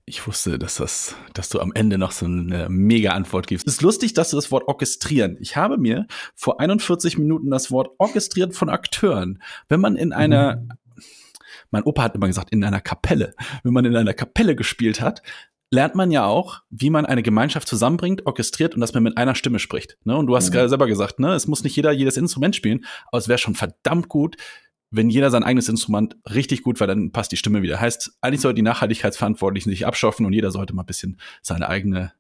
[0.09, 3.67] Ich wusste, dass das, dass du am Ende noch so eine mega Antwort gibst.
[3.67, 5.37] Es ist lustig, dass du das Wort orchestrieren.
[5.41, 9.43] Ich habe mir vor 41 Minuten das Wort orchestriert von Akteuren.
[9.69, 10.73] Wenn man in einer mhm
[11.71, 13.35] mein Opa hat immer gesagt, in einer Kapelle.
[13.63, 15.23] Wenn man in einer Kapelle gespielt hat,
[15.71, 19.35] lernt man ja auch, wie man eine Gemeinschaft zusammenbringt, orchestriert und dass man mit einer
[19.35, 19.99] Stimme spricht.
[20.05, 20.17] Ne?
[20.17, 20.53] Und du hast mhm.
[20.55, 23.55] gerade selber gesagt, ne, es muss nicht jeder jedes Instrument spielen, aber es wäre schon
[23.55, 24.37] verdammt gut,
[24.91, 27.81] wenn jeder sein eigenes Instrument richtig gut, weil dann passt die Stimme wieder.
[27.81, 32.13] Heißt, eigentlich sollten die Nachhaltigkeitsverantwortlichen sich abschaffen und jeder sollte mal ein bisschen seine eigene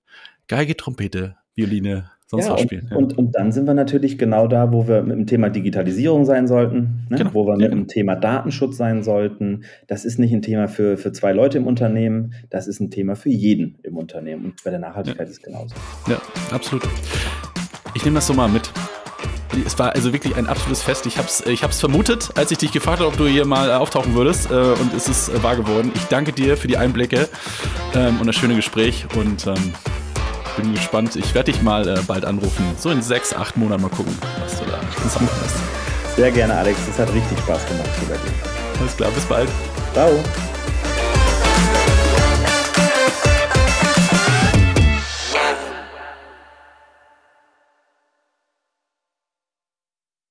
[0.48, 2.84] Geige, Trompete, Violine, sonst ja, was spielen.
[2.84, 2.96] Und, ja.
[2.96, 6.46] und, und, dann sind wir natürlich genau da, wo wir mit dem Thema Digitalisierung sein
[6.46, 7.18] sollten, ne?
[7.18, 7.34] genau.
[7.34, 7.68] wo wir mit ja.
[7.68, 9.64] dem Thema Datenschutz sein sollten.
[9.86, 13.16] Das ist nicht ein Thema für, für zwei Leute im Unternehmen, das ist ein Thema
[13.16, 14.44] für jeden im Unternehmen.
[14.44, 15.74] Und bei der Nachhaltigkeit ist es genauso.
[16.08, 16.82] Ja, absolut.
[17.94, 18.72] Ich nehme das so mal mit.
[19.64, 21.07] Es war also wirklich ein absolutes Fest.
[21.07, 23.72] Ich habe es ich hab's vermutet, als ich dich gefragt habe, ob du hier mal
[23.72, 24.51] auftauchen würdest.
[24.51, 25.92] Äh, und es ist äh, wahr geworden.
[25.94, 27.28] Ich danke dir für die Einblicke
[27.94, 29.07] ähm, und das schöne Gespräch.
[29.14, 29.74] Und ähm,
[30.57, 31.16] bin gespannt.
[31.16, 32.64] Ich werde dich mal äh, bald anrufen.
[32.78, 36.16] So in sechs, acht Monaten mal gucken, was du da machen hast.
[36.16, 36.78] Sehr gerne, Alex.
[36.90, 37.88] Es hat richtig Spaß gemacht.
[38.80, 39.49] Alles klar, bis bald.
[39.92, 40.11] Ciao.